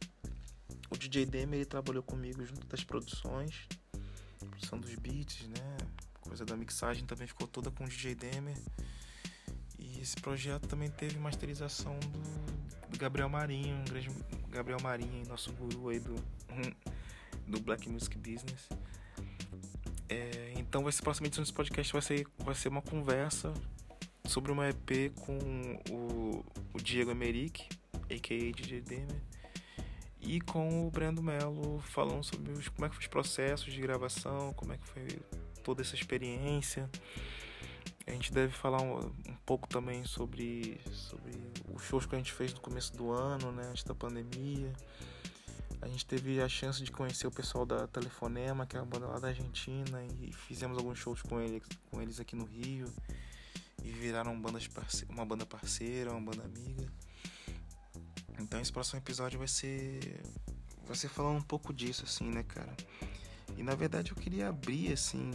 O 0.90 0.96
DJ 0.96 1.26
Demer 1.26 1.60
ele 1.60 1.66
trabalhou 1.66 2.02
comigo 2.02 2.46
junto 2.46 2.66
das 2.66 2.82
produções, 2.86 3.68
produção 4.40 4.80
dos 4.80 4.96
beats, 4.96 5.50
né? 5.50 5.78
Coisa 6.22 6.46
da 6.46 6.56
mixagem 6.56 7.06
também 7.06 7.28
ficou 7.28 7.46
toda 7.46 7.70
com 7.70 7.84
o 7.84 7.90
DJ 7.90 8.16
Demer 8.16 8.58
esse 10.02 10.16
projeto 10.16 10.68
também 10.68 10.90
teve 10.90 11.20
masterização 11.20 11.98
do, 12.00 12.59
Gabriel 12.98 13.30
Marinho, 13.30 13.76
um 13.78 13.86
grande 13.86 14.10
Gabriel 14.50 14.80
Marinho, 14.82 15.28
nosso 15.28 15.52
guru 15.54 15.90
aí 15.90 16.00
do, 16.00 16.16
do 17.48 17.60
Black 17.60 17.88
Music 17.90 18.18
Business. 18.18 18.70
É, 20.08 20.54
então 20.58 20.84
vai 20.84 20.92
ser 20.92 21.04
próxima 21.04 21.28
edição 21.28 21.44
desse 21.44 21.54
podcast 21.54 21.94
vai 21.94 22.02
ser, 22.02 22.28
vai 22.40 22.56
ser 22.56 22.70
uma 22.70 22.82
conversa 22.82 23.54
sobre 24.26 24.52
uma 24.52 24.68
EP 24.70 25.14
com 25.22 25.38
o, 25.92 26.46
o 26.74 26.82
Diego 26.82 27.12
Emerick, 27.12 27.68
a.k.a. 28.10 28.52
DJ 28.52 28.82
Demer, 28.82 29.22
e 30.20 30.42
com 30.42 30.88
o 30.88 30.92
Brendo 30.92 31.22
Melo 31.22 31.80
falando 31.82 32.24
sobre 32.24 32.52
os, 32.52 32.68
como 32.70 32.86
é 32.86 32.90
que 32.90 32.96
foi 32.96 33.04
os 33.04 33.08
processos 33.08 33.74
de 33.74 33.82
gravação, 33.82 34.54
como 34.54 34.74
é 34.74 34.78
que 34.78 34.88
foi 34.88 35.08
toda 35.64 35.82
essa 35.82 35.96
experiência. 35.96 36.90
A 38.06 38.12
gente 38.12 38.34
deve 38.34 38.54
falar 38.54 38.82
um, 38.82 38.98
um, 38.98 39.36
pouco 39.46 39.68
também 39.68 40.04
sobre, 40.04 40.80
sobre 40.92 41.34
os 41.80 41.86
shows 41.86 42.06
que 42.06 42.16
a 42.16 42.18
gente 42.18 42.32
fez 42.32 42.54
no 42.54 42.60
começo 42.60 42.96
do 42.96 43.12
ano, 43.12 43.52
né, 43.52 43.68
antes 43.70 43.84
da 43.84 43.96
pandemia. 43.96 44.72
A 45.82 45.88
gente 45.88 46.06
teve 46.06 46.42
a 46.42 46.50
chance 46.50 46.84
de 46.84 46.92
conhecer 46.92 47.26
o 47.26 47.32
pessoal 47.32 47.66
da 47.66 47.88
Telefonema, 47.88 48.66
que 48.66 48.76
é 48.76 48.82
uma 48.82 48.86
banda 48.86 49.08
lá 49.08 49.18
da 49.18 49.30
Argentina, 49.30 50.06
e 50.22 50.32
fizemos 50.34 50.78
alguns 50.78 51.00
shows 51.00 51.22
com 51.22 51.40
eles, 51.40 51.64
com 51.90 52.02
eles 52.02 52.20
aqui 52.20 52.36
no 52.36 52.46
Rio. 52.46 52.86
E 53.82 53.90
viraram 53.92 54.40
bandas 54.40 54.68
uma 55.08 55.26
banda 55.26 55.46
parceira, 55.46 56.12
uma 56.12 56.32
banda 56.32 56.44
amiga. 56.44 56.86
Então 58.38 58.60
esse 58.60 58.74
próximo 58.74 59.00
episódio 59.00 59.40
vai 59.40 59.48
ser. 59.48 60.22
Vai 60.86 60.98
ser 60.98 61.08
falando 61.08 61.38
um 61.38 61.42
pouco 61.42 61.74
disso, 61.74 62.04
assim, 62.04 62.26
né, 62.26 62.44
cara? 62.44 62.76
E 63.56 63.64
na 63.64 63.74
verdade 63.74 64.12
eu 64.12 64.18
queria 64.18 64.50
abrir, 64.50 64.92
assim, 64.92 65.32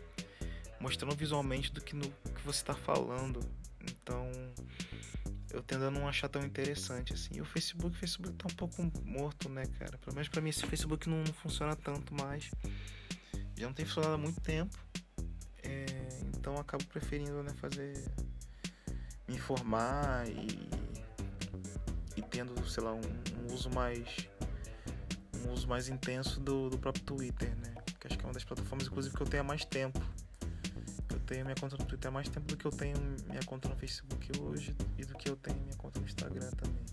mostrando 0.79 1.15
visualmente 1.15 1.71
do 1.71 1.79
que 1.79 1.95
no 1.95 2.09
que 2.09 2.41
você 2.43 2.61
está 2.61 2.73
falando. 2.73 3.39
Então, 3.83 4.31
eu 5.53 5.61
tendo 5.61 5.85
a 5.85 5.91
não 5.91 6.07
achar 6.07 6.29
tão 6.29 6.43
interessante 6.43 7.13
assim. 7.13 7.35
E 7.35 7.41
o 7.41 7.45
Facebook, 7.45 7.95
o 7.95 7.99
Facebook 7.99 8.35
tá 8.37 8.47
um 8.51 8.55
pouco 8.55 8.91
morto, 9.05 9.49
né, 9.49 9.65
cara? 9.79 9.97
Pelo 9.97 10.15
menos 10.15 10.29
pra 10.29 10.41
mim 10.41 10.49
esse 10.49 10.65
Facebook 10.65 11.09
não, 11.09 11.17
não 11.17 11.33
funciona 11.33 11.75
tanto 11.75 12.13
mais. 12.13 12.49
Já 13.57 13.67
não 13.67 13.73
tem 13.73 13.85
funcionado 13.85 14.15
há 14.15 14.17
muito 14.17 14.39
tempo. 14.41 14.77
É, 15.63 15.85
então 16.35 16.55
acabo 16.57 16.83
preferindo 16.85 17.43
né, 17.43 17.51
fazer. 17.55 17.93
me 19.27 19.35
informar 19.35 20.27
e, 20.27 20.69
e 22.17 22.21
tendo, 22.21 22.67
sei 22.67 22.83
lá, 22.83 22.93
um, 22.93 23.01
um 23.01 23.53
uso 23.53 23.69
mais 23.69 24.27
um 25.45 25.53
uso 25.53 25.67
mais 25.67 25.89
intenso 25.89 26.39
do, 26.39 26.69
do 26.69 26.77
próprio 26.77 27.03
Twitter, 27.03 27.55
né? 27.57 27.73
Que 27.99 28.07
acho 28.07 28.17
que 28.17 28.23
é 28.23 28.27
uma 28.27 28.33
das 28.33 28.43
plataformas, 28.43 28.87
inclusive, 28.87 29.15
que 29.15 29.21
eu 29.21 29.27
tenho 29.27 29.41
há 29.41 29.45
mais 29.45 29.65
tempo. 29.65 29.99
Tenho 31.31 31.45
minha 31.45 31.55
conta 31.55 31.77
no 31.77 31.85
Twitter 31.85 32.09
há 32.09 32.11
mais 32.11 32.27
tempo 32.27 32.45
do 32.45 32.57
que 32.57 32.65
eu 32.65 32.71
tenho 32.71 32.97
minha 33.29 33.41
conta 33.45 33.69
no 33.69 33.75
Facebook 33.77 34.29
hoje 34.37 34.75
e 34.97 35.05
do 35.05 35.13
que 35.13 35.29
eu 35.29 35.37
tenho 35.37 35.61
minha 35.61 35.77
conta 35.77 35.97
no 35.97 36.05
Instagram 36.05 36.51
também. 36.51 36.85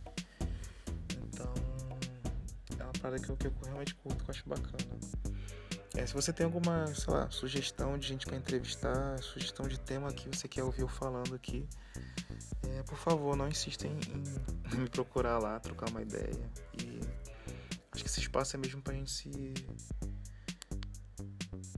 Então, 1.24 1.52
é 2.78 2.84
uma 2.84 2.92
parada 2.92 3.20
que 3.20 3.28
eu, 3.28 3.36
que 3.36 3.48
eu 3.48 3.52
realmente 3.64 3.96
curto, 3.96 4.22
que 4.22 4.30
eu 4.30 4.32
acho 4.32 4.48
bacana. 4.48 4.78
É, 5.96 6.06
se 6.06 6.14
você 6.14 6.32
tem 6.32 6.46
alguma, 6.46 6.86
sei 6.94 7.12
lá, 7.12 7.28
sugestão 7.32 7.98
de 7.98 8.06
gente 8.06 8.26
para 8.26 8.36
entrevistar, 8.36 9.20
sugestão 9.20 9.66
de 9.66 9.76
tema 9.80 10.12
que 10.12 10.28
você 10.28 10.46
quer 10.46 10.62
ouvir 10.62 10.82
eu 10.82 10.88
falando 10.88 11.34
aqui, 11.34 11.68
é, 12.62 12.84
por 12.84 12.96
favor, 12.96 13.34
não 13.34 13.48
insista 13.48 13.88
em, 13.88 13.98
em, 13.98 14.78
me 14.78 14.88
procurar 14.88 15.40
lá, 15.40 15.58
trocar 15.58 15.90
uma 15.90 16.00
ideia. 16.00 16.48
E 16.80 17.00
acho 17.90 18.04
que 18.04 18.08
esse 18.08 18.20
espaço 18.20 18.54
é 18.54 18.58
mesmo 18.60 18.80
pra 18.82 18.94
gente 18.94 19.10
se. 19.10 19.54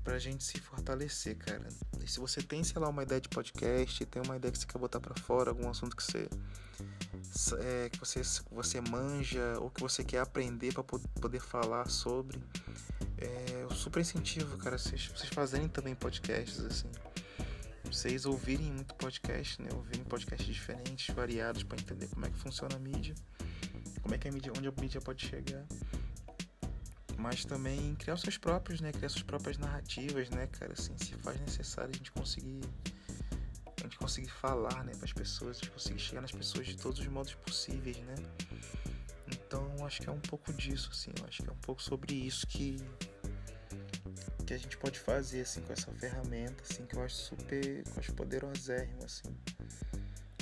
pra 0.04 0.18
gente 0.18 0.44
se 0.44 0.60
fortalecer, 0.60 1.38
cara. 1.38 1.66
E 2.04 2.08
se 2.08 2.20
você 2.20 2.42
tem, 2.42 2.62
sei 2.64 2.80
lá, 2.80 2.88
uma 2.88 3.02
ideia 3.02 3.20
de 3.20 3.28
podcast, 3.28 4.04
tem 4.06 4.22
uma 4.22 4.36
ideia 4.36 4.50
que 4.52 4.58
você 4.58 4.66
quer 4.66 4.78
botar 4.78 5.00
para 5.00 5.14
fora, 5.20 5.50
algum 5.50 5.68
assunto 5.68 5.96
que 5.96 6.02
você. 6.02 6.28
É, 7.60 7.88
que 7.90 7.98
você, 7.98 8.22
você 8.50 8.80
manja 8.80 9.58
ou 9.60 9.70
que 9.70 9.80
você 9.80 10.02
quer 10.02 10.20
aprender 10.20 10.72
para 10.72 10.82
poder 10.82 11.40
falar 11.40 11.88
sobre. 11.88 12.42
É, 13.18 13.62
eu 13.62 13.70
super 13.70 14.00
incentivo, 14.00 14.56
cara, 14.58 14.78
vocês, 14.78 15.06
vocês 15.06 15.28
fazerem 15.28 15.68
também 15.68 15.94
podcasts, 15.94 16.64
assim 16.64 16.88
vocês 17.90 18.24
ouvirem 18.24 18.70
muito 18.72 18.94
podcast, 18.94 19.60
né? 19.60 19.68
Ouvirem 19.74 20.04
podcasts 20.04 20.46
diferentes, 20.46 21.12
variados, 21.14 21.64
para 21.64 21.80
entender 21.80 22.06
como 22.08 22.24
é 22.24 22.30
que 22.30 22.38
funciona 22.38 22.76
a 22.76 22.78
mídia, 22.78 23.14
como 24.00 24.14
é 24.14 24.18
que 24.18 24.28
a 24.28 24.32
mídia, 24.32 24.52
onde 24.56 24.68
a 24.68 24.72
mídia 24.80 25.00
pode 25.00 25.26
chegar. 25.26 25.66
Mas 27.20 27.44
também 27.44 27.94
criar 27.96 28.14
os 28.14 28.22
seus 28.22 28.38
próprios, 28.38 28.80
né? 28.80 28.92
Criar 28.92 29.10
suas 29.10 29.22
próprias 29.22 29.58
narrativas, 29.58 30.30
né, 30.30 30.46
cara? 30.46 30.72
Assim, 30.72 30.96
se 30.96 31.14
faz 31.16 31.38
necessário 31.40 31.90
a 31.92 31.96
gente 31.96 32.10
conseguir 32.12 32.60
a 33.78 33.82
gente 33.84 33.98
conseguir 33.98 34.28
falar, 34.28 34.84
né, 34.84 34.92
para 34.94 35.06
as 35.06 35.12
pessoas, 35.12 35.56
a 35.56 35.60
gente 35.60 35.70
conseguir 35.70 35.98
chegar 35.98 36.20
nas 36.20 36.32
pessoas 36.32 36.66
de 36.66 36.76
todos 36.76 37.00
os 37.00 37.06
modos 37.06 37.34
possíveis, 37.34 37.96
né? 37.98 38.14
Então, 39.26 39.86
acho 39.86 40.02
que 40.02 40.08
é 40.08 40.12
um 40.12 40.20
pouco 40.20 40.52
disso, 40.52 40.90
assim, 40.92 41.10
acho 41.26 41.42
que 41.42 41.48
é 41.48 41.52
um 41.52 41.58
pouco 41.58 41.82
sobre 41.82 42.14
isso 42.14 42.46
que 42.46 42.76
que 44.46 44.54
a 44.54 44.58
gente 44.58 44.76
pode 44.78 44.98
fazer 44.98 45.42
assim 45.42 45.60
com 45.60 45.72
essa 45.72 45.92
ferramenta, 45.92 46.60
assim, 46.68 46.84
que 46.84 46.96
eu 46.96 47.02
acho 47.04 47.14
super, 47.14 47.84
eu 47.86 47.92
acho 47.96 48.12
poderosérrimo, 48.14 49.04
assim. 49.04 49.32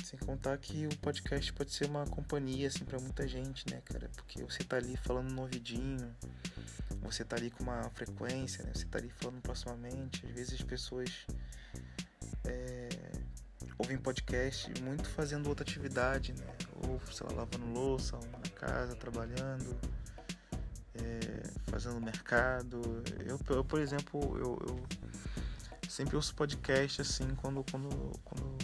Sem 0.03 0.17
contar 0.17 0.57
que 0.57 0.87
o 0.87 0.97
podcast 0.97 1.53
pode 1.53 1.71
ser 1.71 1.85
uma 1.85 2.07
companhia 2.07 2.67
assim 2.67 2.83
para 2.83 2.99
muita 2.99 3.27
gente, 3.27 3.71
né, 3.71 3.79
cara? 3.85 4.09
Porque 4.15 4.43
você 4.43 4.63
tá 4.63 4.77
ali 4.77 4.97
falando 4.97 5.31
no 5.31 5.43
ouvidinho, 5.43 6.11
você 7.11 7.23
tá 7.23 7.35
ali 7.35 7.49
com 7.49 7.63
uma 7.63 7.89
frequência, 7.91 8.63
né? 8.63 8.71
Você 8.73 8.85
tá 8.85 8.97
ali 8.97 9.09
falando 9.09 9.41
proximamente. 9.41 10.25
Às 10.25 10.31
vezes 10.31 10.53
as 10.53 10.61
pessoas 10.61 11.09
é, 12.45 12.89
ouvem 13.77 13.97
podcast 13.97 14.71
muito 14.81 15.07
fazendo 15.09 15.47
outra 15.47 15.63
atividade, 15.63 16.33
né? 16.33 16.45
Ou, 16.87 16.99
sei 17.11 17.27
lá, 17.27 17.33
lavando 17.33 17.65
louça, 17.73 18.17
na 18.17 18.49
casa, 18.55 18.95
trabalhando 18.95 19.77
é, 21.03 21.43
fazendo 21.69 21.99
mercado. 22.01 22.81
Eu, 23.25 23.39
eu 23.55 23.63
por 23.63 23.79
exemplo, 23.79 24.19
eu, 24.37 24.57
eu, 24.67 25.89
sempre 25.89 26.15
ouço 26.15 26.35
podcast 26.35 27.01
assim 27.01 27.27
quando, 27.35 27.63
quando, 27.71 27.89
quando 28.23 28.57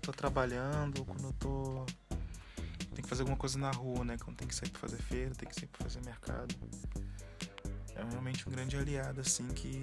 tô 0.00 0.12
trabalhando, 0.12 1.04
quando 1.04 1.24
eu 1.24 1.32
tô. 1.34 1.86
Tem 2.94 3.02
que 3.02 3.08
fazer 3.08 3.22
alguma 3.22 3.38
coisa 3.38 3.58
na 3.58 3.70
rua, 3.70 4.04
né? 4.04 4.16
Quando 4.18 4.36
tem 4.36 4.48
que 4.48 4.54
sair 4.54 4.68
pra 4.70 4.80
fazer 4.80 4.96
feira, 4.96 5.34
tem 5.34 5.48
que 5.48 5.54
sair 5.54 5.68
pra 5.68 5.82
fazer 5.82 6.04
mercado. 6.04 6.54
É 8.00 8.10
realmente 8.10 8.48
um 8.48 8.52
grande 8.52 8.76
aliado, 8.76 9.20
assim, 9.20 9.46
que. 9.48 9.78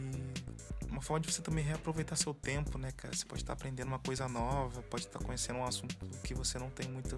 Uma 0.89 1.01
forma 1.01 1.19
de 1.19 1.31
você 1.31 1.41
também 1.41 1.63
reaproveitar 1.63 2.15
seu 2.15 2.33
tempo, 2.33 2.77
né, 2.77 2.91
cara? 2.91 3.15
Você 3.15 3.25
pode 3.25 3.43
estar 3.43 3.53
aprendendo 3.53 3.87
uma 3.87 3.99
coisa 3.99 4.27
nova, 4.27 4.81
pode 4.83 5.05
estar 5.05 5.19
conhecendo 5.19 5.59
um 5.59 5.65
assunto 5.65 5.95
que 6.23 6.33
você 6.33 6.57
não 6.57 6.69
tem 6.69 6.89
muito 6.89 7.15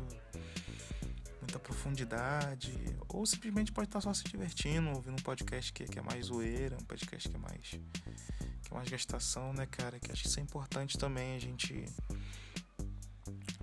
muita 1.40 1.58
profundidade, 1.60 2.74
ou 3.08 3.26
simplesmente 3.26 3.72
pode 3.72 3.88
estar 3.88 4.02
só 4.02 4.14
se 4.14 4.24
divertindo, 4.26 4.90
ouvindo 4.90 5.14
um 5.14 5.24
podcast 5.24 5.74
que, 5.74 5.86
que 5.86 5.98
é 5.98 6.02
mais 6.02 6.26
zoeira, 6.26 6.76
um 6.80 6.86
podcast 6.86 7.28
que 7.28 7.36
é 7.36 7.40
mais 7.40 7.70
que 7.70 8.72
é 8.72 8.74
mais 8.74 8.90
gastação, 8.90 9.54
né, 9.54 9.66
cara? 9.66 10.00
Que 10.00 10.12
acho 10.12 10.24
que 10.24 10.28
isso 10.28 10.40
é 10.40 10.44
importante 10.44 10.98
também, 10.98 11.36
a 11.36 11.40
gente 11.40 11.86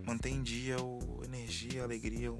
manter 0.02 0.30
em 0.30 0.42
dia 0.42 0.76
o 0.80 1.22
energia, 1.24 1.82
alegria, 1.82 2.32
o. 2.32 2.38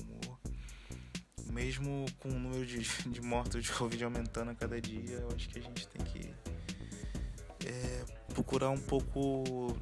Mesmo 1.56 2.04
com 2.20 2.28
o 2.28 2.38
número 2.38 2.66
de, 2.66 2.80
de 3.08 3.22
mortos 3.22 3.64
de 3.64 3.72
Covid 3.72 4.04
aumentando 4.04 4.50
a 4.50 4.54
cada 4.54 4.78
dia, 4.78 5.16
eu 5.16 5.28
acho 5.34 5.48
que 5.48 5.58
a 5.58 5.62
gente 5.62 5.88
tem 5.88 6.04
que 6.04 6.34
é, 7.66 8.04
procurar 8.34 8.68
um 8.68 8.78
pouco. 8.78 9.74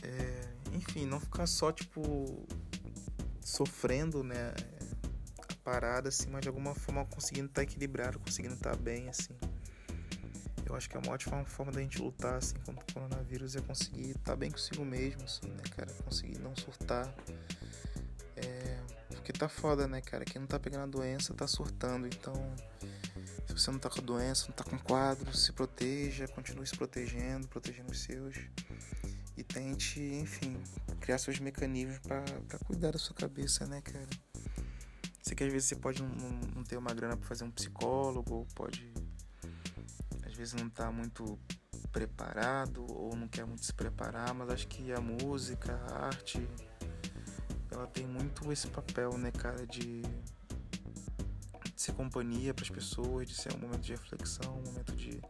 É, 0.00 0.76
enfim, 0.76 1.06
não 1.06 1.18
ficar 1.18 1.48
só 1.48 1.72
tipo 1.72 2.46
sofrendo, 3.40 4.22
né? 4.22 4.54
A 5.40 5.54
parada, 5.64 6.08
assim, 6.08 6.30
mas 6.30 6.42
de 6.42 6.48
alguma 6.48 6.72
forma 6.72 7.04
conseguindo 7.04 7.46
estar 7.46 7.60
tá 7.60 7.64
equilibrado, 7.64 8.20
conseguindo 8.20 8.54
estar 8.54 8.70
tá 8.70 8.76
bem, 8.76 9.08
assim. 9.08 9.34
Eu 10.64 10.76
acho 10.76 10.88
que 10.88 10.96
é 10.96 11.00
uma 11.00 11.12
ótima 11.12 11.44
forma 11.44 11.72
da 11.72 11.80
gente 11.80 12.00
lutar, 12.00 12.36
assim, 12.36 12.54
contra 12.64 12.84
o 12.88 12.94
coronavírus 12.94 13.56
é 13.56 13.60
conseguir 13.60 14.10
estar 14.10 14.22
tá 14.22 14.36
bem 14.36 14.52
consigo 14.52 14.84
mesmo, 14.84 15.24
assim, 15.24 15.48
né, 15.48 15.64
cara? 15.76 15.92
Conseguir 16.04 16.38
não 16.38 16.54
surtar. 16.54 17.12
Porque 19.22 19.32
tá 19.32 19.48
foda, 19.48 19.86
né, 19.86 20.00
cara? 20.00 20.24
Quem 20.24 20.40
não 20.40 20.48
tá 20.48 20.58
pegando 20.58 20.82
a 20.82 20.86
doença 20.86 21.32
tá 21.32 21.46
surtando, 21.46 22.08
então. 22.08 22.34
Se 23.46 23.52
você 23.52 23.70
não 23.70 23.78
tá 23.78 23.88
com 23.88 24.00
a 24.00 24.02
doença, 24.02 24.46
não 24.48 24.54
tá 24.54 24.64
com 24.64 24.76
quadro, 24.76 25.32
se 25.36 25.52
proteja, 25.52 26.26
continue 26.26 26.66
se 26.66 26.76
protegendo, 26.76 27.46
protegendo 27.46 27.92
os 27.92 28.00
seus 28.00 28.34
e 29.36 29.44
tente, 29.44 30.00
enfim, 30.00 30.60
criar 31.00 31.18
seus 31.18 31.38
mecanismos 31.38 32.00
para 32.00 32.24
cuidar 32.66 32.90
da 32.90 32.98
sua 32.98 33.14
cabeça, 33.14 33.64
né, 33.64 33.80
cara? 33.80 34.08
Sei 35.22 35.36
que 35.36 35.44
às 35.44 35.52
vezes 35.52 35.68
você 35.68 35.76
pode 35.76 36.02
não, 36.02 36.30
não 36.56 36.64
ter 36.64 36.76
uma 36.76 36.92
grana 36.92 37.16
para 37.16 37.28
fazer 37.28 37.44
um 37.44 37.50
psicólogo, 37.52 38.44
pode 38.56 38.92
às 40.26 40.34
vezes 40.34 40.54
não 40.54 40.68
tá 40.68 40.90
muito 40.90 41.38
preparado 41.92 42.84
ou 42.90 43.14
não 43.14 43.28
quer 43.28 43.46
muito 43.46 43.64
se 43.64 43.72
preparar, 43.72 44.34
mas 44.34 44.50
acho 44.50 44.66
que 44.66 44.92
a 44.92 45.00
música, 45.00 45.74
a 45.90 46.06
arte, 46.06 46.44
ela 47.82 47.90
tem 47.90 48.06
muito 48.06 48.50
esse 48.52 48.68
papel, 48.68 49.18
né, 49.18 49.32
cara, 49.32 49.66
de, 49.66 50.02
de 50.02 51.82
ser 51.82 51.92
companhia 51.92 52.54
para 52.54 52.62
as 52.62 52.70
pessoas, 52.70 53.28
de 53.28 53.34
ser 53.34 53.52
um 53.54 53.58
momento 53.58 53.80
de 53.80 53.92
reflexão, 53.92 54.56
um 54.56 54.62
momento 54.62 54.94
de 54.94 55.20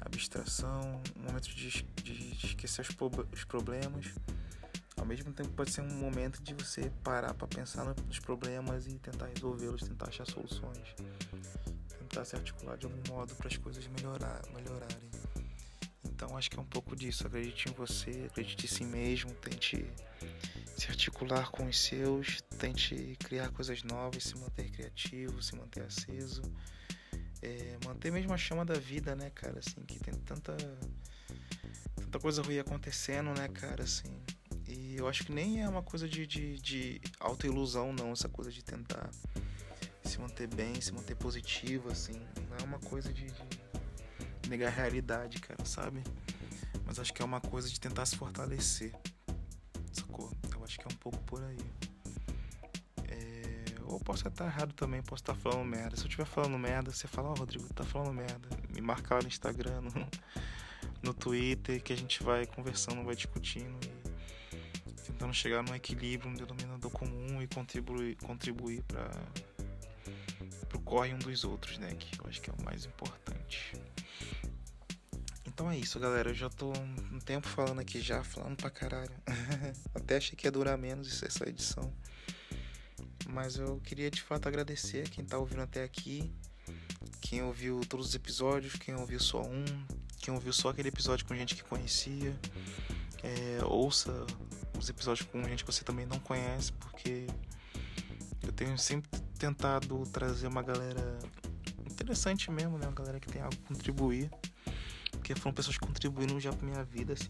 abstração, 0.00 1.02
um 1.14 1.22
momento 1.22 1.48
de, 1.48 1.82
de, 2.02 2.46
esquecer 2.46 2.80
os, 2.80 2.88
os, 3.32 3.44
problemas. 3.44 4.06
Ao 4.96 5.04
mesmo 5.04 5.30
tempo, 5.32 5.50
pode 5.50 5.70
ser 5.70 5.82
um 5.82 5.94
momento 5.94 6.42
de 6.42 6.54
você 6.54 6.90
parar 7.04 7.34
para 7.34 7.46
pensar 7.46 7.84
nos 7.84 8.18
problemas 8.18 8.86
e 8.86 8.98
tentar 8.98 9.26
resolvê-los, 9.26 9.82
tentar 9.82 10.08
achar 10.08 10.26
soluções, 10.26 10.94
tentar 11.98 12.24
se 12.24 12.34
articular 12.34 12.78
de 12.78 12.86
algum 12.86 13.02
modo 13.08 13.34
para 13.34 13.48
as 13.48 13.56
coisas 13.58 13.86
melhorar, 13.88 14.40
melhorarem. 14.54 15.08
Então, 16.06 16.36
acho 16.36 16.50
que 16.50 16.58
é 16.58 16.62
um 16.62 16.66
pouco 16.66 16.96
disso. 16.96 17.26
Acredite 17.26 17.68
em 17.68 17.72
você, 17.72 18.26
acredite 18.28 18.64
em 18.64 18.68
si 18.68 18.84
mesmo, 18.84 19.30
tente 19.34 19.86
se 20.78 20.88
articular 20.88 21.50
com 21.50 21.66
os 21.66 21.78
seus, 21.78 22.40
tente 22.58 23.16
criar 23.18 23.50
coisas 23.50 23.82
novas, 23.82 24.24
se 24.24 24.38
manter 24.38 24.70
criativo, 24.70 25.42
se 25.42 25.56
manter 25.56 25.82
aceso 25.82 26.42
é, 27.42 27.78
manter 27.84 28.10
mesmo 28.10 28.32
a 28.32 28.36
chama 28.36 28.64
da 28.64 28.74
vida, 28.74 29.14
né, 29.14 29.30
cara, 29.30 29.58
assim, 29.58 29.80
que 29.82 29.98
tem 29.98 30.14
tanta 30.14 30.56
tanta 31.96 32.18
coisa 32.18 32.42
ruim 32.42 32.58
acontecendo, 32.58 33.32
né, 33.38 33.48
cara, 33.48 33.84
assim. 33.84 34.22
E 34.66 34.96
eu 34.96 35.08
acho 35.08 35.24
que 35.24 35.32
nem 35.32 35.62
é 35.62 35.68
uma 35.68 35.82
coisa 35.82 36.08
de, 36.08 36.26
de, 36.26 36.58
de 36.58 37.00
autoilusão, 37.20 37.92
não, 37.92 38.12
essa 38.12 38.28
coisa 38.28 38.50
de 38.50 38.62
tentar 38.62 39.10
se 40.04 40.18
manter 40.18 40.46
bem, 40.48 40.80
se 40.80 40.92
manter 40.92 41.14
positivo, 41.16 41.90
assim. 41.90 42.20
Não 42.48 42.56
é 42.58 42.62
uma 42.62 42.78
coisa 42.78 43.12
de, 43.12 43.26
de 43.26 44.48
negar 44.48 44.68
a 44.68 44.74
realidade, 44.74 45.40
cara, 45.40 45.64
sabe? 45.64 46.02
Mas 46.84 46.98
acho 46.98 47.12
que 47.12 47.22
é 47.22 47.24
uma 47.24 47.40
coisa 47.40 47.68
de 47.68 47.78
tentar 47.78 48.06
se 48.06 48.16
fortalecer, 48.16 48.92
sacou? 49.92 50.27
Acho 50.68 50.78
que 50.78 50.84
é 50.84 50.92
um 50.92 50.98
pouco 50.98 51.18
por 51.22 51.42
aí. 51.42 51.56
Ou 53.88 53.98
posso 53.98 54.28
estar 54.28 54.44
errado 54.44 54.74
também, 54.74 55.02
posso 55.02 55.22
estar 55.22 55.34
falando 55.34 55.64
merda. 55.64 55.96
Se 55.96 56.02
eu 56.02 56.08
estiver 56.08 56.26
falando 56.26 56.58
merda, 56.58 56.92
você 56.92 57.08
fala, 57.08 57.30
ó, 57.30 57.32
oh, 57.32 57.38
Rodrigo, 57.38 57.66
tá 57.72 57.84
falando 57.84 58.12
merda. 58.12 58.46
Me 58.68 58.82
marca 58.82 59.14
lá 59.14 59.22
no 59.22 59.28
Instagram, 59.28 59.80
no, 59.80 59.90
no 61.02 61.14
Twitter, 61.14 61.82
que 61.82 61.94
a 61.94 61.96
gente 61.96 62.22
vai 62.22 62.44
conversando, 62.44 63.02
vai 63.02 63.16
discutindo 63.16 63.78
e 64.86 64.92
tentando 64.92 65.32
chegar 65.32 65.62
num 65.62 65.74
equilíbrio, 65.74 66.30
um 66.30 66.34
denominador 66.34 66.90
comum 66.90 67.40
e 67.40 67.46
contribuir, 67.46 68.16
contribuir 68.16 68.82
para 68.82 69.10
o 70.74 70.80
corre 70.80 71.14
um 71.14 71.18
dos 71.18 71.42
outros, 71.44 71.78
né? 71.78 71.94
Que 71.94 72.20
eu 72.20 72.28
acho 72.28 72.42
que 72.42 72.50
é 72.50 72.52
o 72.52 72.62
mais 72.62 72.84
importante. 72.84 73.72
Então 75.58 75.68
é 75.68 75.76
isso, 75.76 75.98
galera. 75.98 76.30
Eu 76.30 76.34
já 76.34 76.48
tô 76.48 76.72
um 77.10 77.18
tempo 77.18 77.48
falando 77.48 77.80
aqui 77.80 78.00
já, 78.00 78.22
falando 78.22 78.54
pra 78.56 78.70
caralho. 78.70 79.10
Até 79.92 80.18
achei 80.18 80.36
que 80.36 80.46
ia 80.46 80.52
durar 80.52 80.78
menos 80.78 81.20
essa 81.20 81.48
edição. 81.48 81.92
Mas 83.28 83.56
eu 83.56 83.80
queria 83.80 84.08
de 84.08 84.22
fato 84.22 84.46
agradecer 84.46 85.10
quem 85.10 85.24
tá 85.24 85.36
ouvindo 85.36 85.62
até 85.62 85.82
aqui. 85.82 86.32
Quem 87.20 87.42
ouviu 87.42 87.80
todos 87.80 88.10
os 88.10 88.14
episódios, 88.14 88.74
quem 88.74 88.94
ouviu 88.94 89.18
só 89.18 89.42
um, 89.42 89.64
quem 90.18 90.32
ouviu 90.32 90.52
só 90.52 90.68
aquele 90.68 90.90
episódio 90.90 91.26
com 91.26 91.34
gente 91.34 91.56
que 91.56 91.64
conhecia. 91.64 92.38
É, 93.24 93.58
ouça 93.64 94.12
os 94.78 94.88
episódios 94.88 95.26
com 95.28 95.42
gente 95.42 95.64
que 95.64 95.72
você 95.72 95.82
também 95.82 96.06
não 96.06 96.20
conhece, 96.20 96.72
porque 96.74 97.26
eu 98.44 98.52
tenho 98.52 98.78
sempre 98.78 99.10
tentado 99.36 100.04
trazer 100.12 100.46
uma 100.46 100.62
galera 100.62 101.18
interessante 101.90 102.48
mesmo, 102.48 102.78
né? 102.78 102.86
Uma 102.86 102.94
galera 102.94 103.18
que 103.18 103.26
tem 103.26 103.42
algo 103.42 103.56
a 103.64 103.68
contribuir. 103.68 104.30
Porque 105.28 105.42
foram 105.42 105.54
pessoas 105.54 105.76
que 105.76 105.86
contribuíram 105.86 106.40
já 106.40 106.50
pra 106.50 106.66
minha 106.66 106.82
vida, 106.82 107.12
assim, 107.12 107.28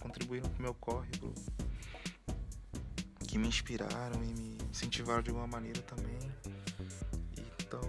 contribuíram 0.00 0.48
pro 0.48 0.62
meu 0.62 0.72
corre, 0.72 1.10
que 3.28 3.36
me 3.36 3.46
inspiraram 3.46 4.24
e 4.24 4.28
me 4.28 4.56
incentivaram 4.70 5.22
de 5.22 5.28
alguma 5.28 5.46
maneira 5.46 5.82
também. 5.82 6.16
Então 7.60 7.82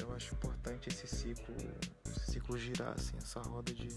eu 0.00 0.12
acho 0.16 0.34
importante 0.34 0.88
esse 0.88 1.06
ciclo, 1.06 1.54
esse 2.10 2.32
ciclo 2.32 2.58
girar, 2.58 2.94
assim, 2.94 3.16
essa 3.18 3.40
roda 3.42 3.72
de. 3.72 3.88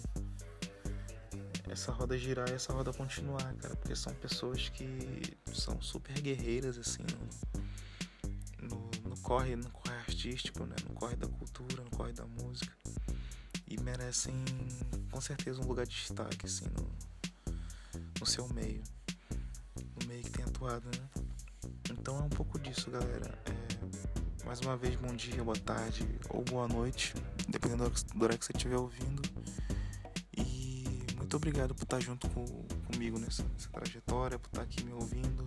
Essa 1.68 1.92
roda 1.92 2.16
girar 2.16 2.48
e 2.52 2.54
essa 2.54 2.72
roda 2.72 2.94
continuar, 2.94 3.56
cara, 3.56 3.76
porque 3.78 3.96
são 3.96 4.14
pessoas 4.14 4.70
que 4.70 5.36
são 5.52 5.82
super 5.82 6.14
guerreiras, 6.22 6.78
assim, 6.78 7.04
no, 8.62 8.70
no, 8.70 9.10
no 9.10 9.20
corre, 9.22 9.56
no 9.56 9.68
corre 9.72 9.96
artístico, 9.96 10.64
né? 10.64 10.76
No 10.88 10.94
corre 10.94 11.16
da 11.16 11.28
cultura, 11.28 11.84
no 11.84 11.90
corre 11.90 12.14
da 12.14 12.28
música. 12.28 12.85
E 13.76 13.84
merecem 13.84 14.34
com 15.12 15.20
certeza 15.20 15.62
um 15.62 15.68
lugar 15.68 15.86
de 15.86 15.94
destaque, 15.94 16.46
assim, 16.46 16.66
no, 16.66 17.54
no 18.18 18.26
seu 18.26 18.48
meio. 18.54 18.82
No 20.00 20.08
meio 20.08 20.24
que 20.24 20.30
tem 20.30 20.46
atuado, 20.46 20.86
né? 20.86 21.24
Então 21.92 22.18
é 22.18 22.22
um 22.22 22.30
pouco 22.30 22.58
disso, 22.58 22.90
galera. 22.90 23.38
É, 23.46 24.46
mais 24.46 24.62
uma 24.62 24.78
vez, 24.78 24.96
bom 24.96 25.14
dia, 25.14 25.44
boa 25.44 25.58
tarde 25.58 26.08
ou 26.30 26.42
boa 26.44 26.70
noite, 26.70 27.14
dependendo 27.50 27.90
do 27.90 28.24
hora 28.24 28.38
que 28.38 28.46
você 28.46 28.54
estiver 28.54 28.78
ouvindo. 28.78 29.22
E 30.38 31.06
muito 31.18 31.36
obrigado 31.36 31.76
por 31.76 31.84
estar 31.84 32.00
junto 32.00 32.30
com, 32.30 32.46
comigo 32.94 33.20
nessa, 33.20 33.44
nessa 33.44 33.70
trajetória, 33.70 34.40
por 34.40 34.48
estar 34.48 34.62
aqui 34.62 34.86
me 34.86 34.94
ouvindo, 34.94 35.44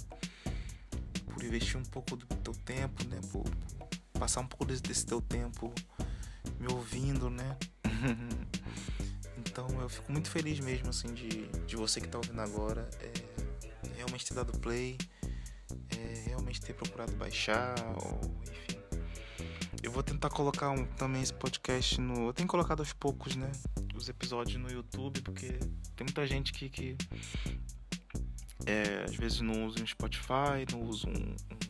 por 1.33 1.43
investir 1.43 1.79
um 1.79 1.85
pouco 1.85 2.15
do 2.15 2.27
teu 2.27 2.53
tempo, 2.53 3.09
né? 3.09 3.21
Por, 3.33 3.45
por 3.45 4.21
passar 4.21 4.43
um 4.43 4.47
pouco 4.47 4.67
desse, 4.67 4.83
desse 4.83 5.07
teu 5.07 5.23
tempo 5.23 5.73
me 6.61 6.71
ouvindo, 6.71 7.31
né? 7.31 7.57
então 9.39 9.69
eu 9.81 9.89
fico 9.89 10.13
muito 10.13 10.31
feliz 10.31 10.61
mesmo, 10.61 10.91
assim, 10.91 11.13
de, 11.15 11.49
de 11.67 11.77
você 11.77 12.01
que 12.01 12.07
está 12.07 12.19
ouvindo 12.19 12.41
agora. 12.41 12.89
É, 13.01 13.13
realmente 13.97 14.27
ter 14.27 14.35
dado 14.35 14.53
play 14.59 14.97
realmente 16.49 16.61
ter 16.61 16.73
procurado 16.75 17.13
baixar, 17.17 17.75
ou 18.03 18.21
enfim. 18.43 18.79
Eu 19.83 19.93
vou 19.93 20.03
tentar 20.03 20.31
colocar 20.31 20.71
um, 20.71 20.85
também 20.85 21.23
esse 21.23 21.33
podcast 21.33 22.01
no. 22.01 22.29
Eu 22.29 22.33
tenho 22.33 22.49
colocado 22.49 22.81
aos 22.81 22.93
poucos, 22.93 23.37
né? 23.37 23.51
Os 23.95 24.09
episódios 24.09 24.61
no 24.61 24.71
YouTube, 24.71 25.21
porque 25.23 25.49
tem 25.97 26.05
muita 26.05 26.27
gente 26.27 26.53
que, 26.53 26.69
que 26.69 26.97
é, 28.67 29.05
às 29.05 29.15
vezes 29.15 29.41
não 29.41 29.67
usa 29.67 29.83
um 29.83 29.87
Spotify, 29.87 30.65
não 30.73 30.83
usa 30.83 31.09
um, 31.09 31.13
um, 31.13 31.68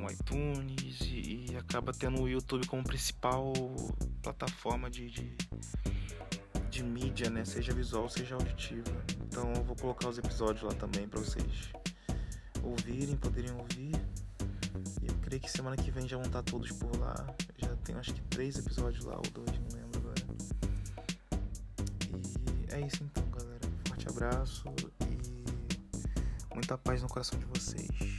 um 0.00 0.10
iTunes 0.10 1.00
e, 1.02 1.46
e, 1.50 1.56
acaba 1.56 1.92
tendo 1.92 2.22
o 2.22 2.28
YouTube 2.28 2.66
como 2.66 2.82
principal 2.82 3.52
plataforma 4.22 4.90
de, 4.90 5.10
de, 5.10 5.36
de 6.70 6.82
mídia, 6.82 7.28
né? 7.28 7.44
Seja 7.44 7.72
visual, 7.72 8.08
seja 8.08 8.34
auditiva. 8.34 8.90
Então 9.26 9.52
eu 9.54 9.62
vou 9.62 9.76
colocar 9.76 10.08
os 10.08 10.18
episódios 10.18 10.62
lá 10.62 10.72
também 10.72 11.06
para 11.06 11.20
vocês 11.20 11.72
ouvirem, 12.62 13.16
poderem 13.16 13.52
ouvir. 13.52 13.94
E 15.02 15.06
eu 15.06 15.14
creio 15.22 15.40
que 15.40 15.50
semana 15.50 15.76
que 15.76 15.90
vem 15.90 16.08
já 16.08 16.16
vão 16.16 16.26
estar 16.26 16.42
todos 16.42 16.72
por 16.72 16.96
lá. 16.98 17.14
Já 17.58 17.74
tem 17.76 17.96
acho 17.96 18.14
que 18.14 18.22
três 18.22 18.58
episódios 18.58 19.04
lá, 19.04 19.16
ou 19.16 19.30
dois, 19.32 19.58
não 19.58 19.78
lembro 19.78 20.00
agora. 20.00 20.20
E 22.68 22.74
é 22.74 22.86
isso 22.86 23.04
então, 23.04 23.24
galera. 23.30 23.60
Forte 23.86 24.08
abraço 24.08 24.64
e 25.08 26.54
muita 26.54 26.78
paz 26.78 27.02
no 27.02 27.08
coração 27.08 27.38
de 27.38 27.46
vocês. 27.46 28.09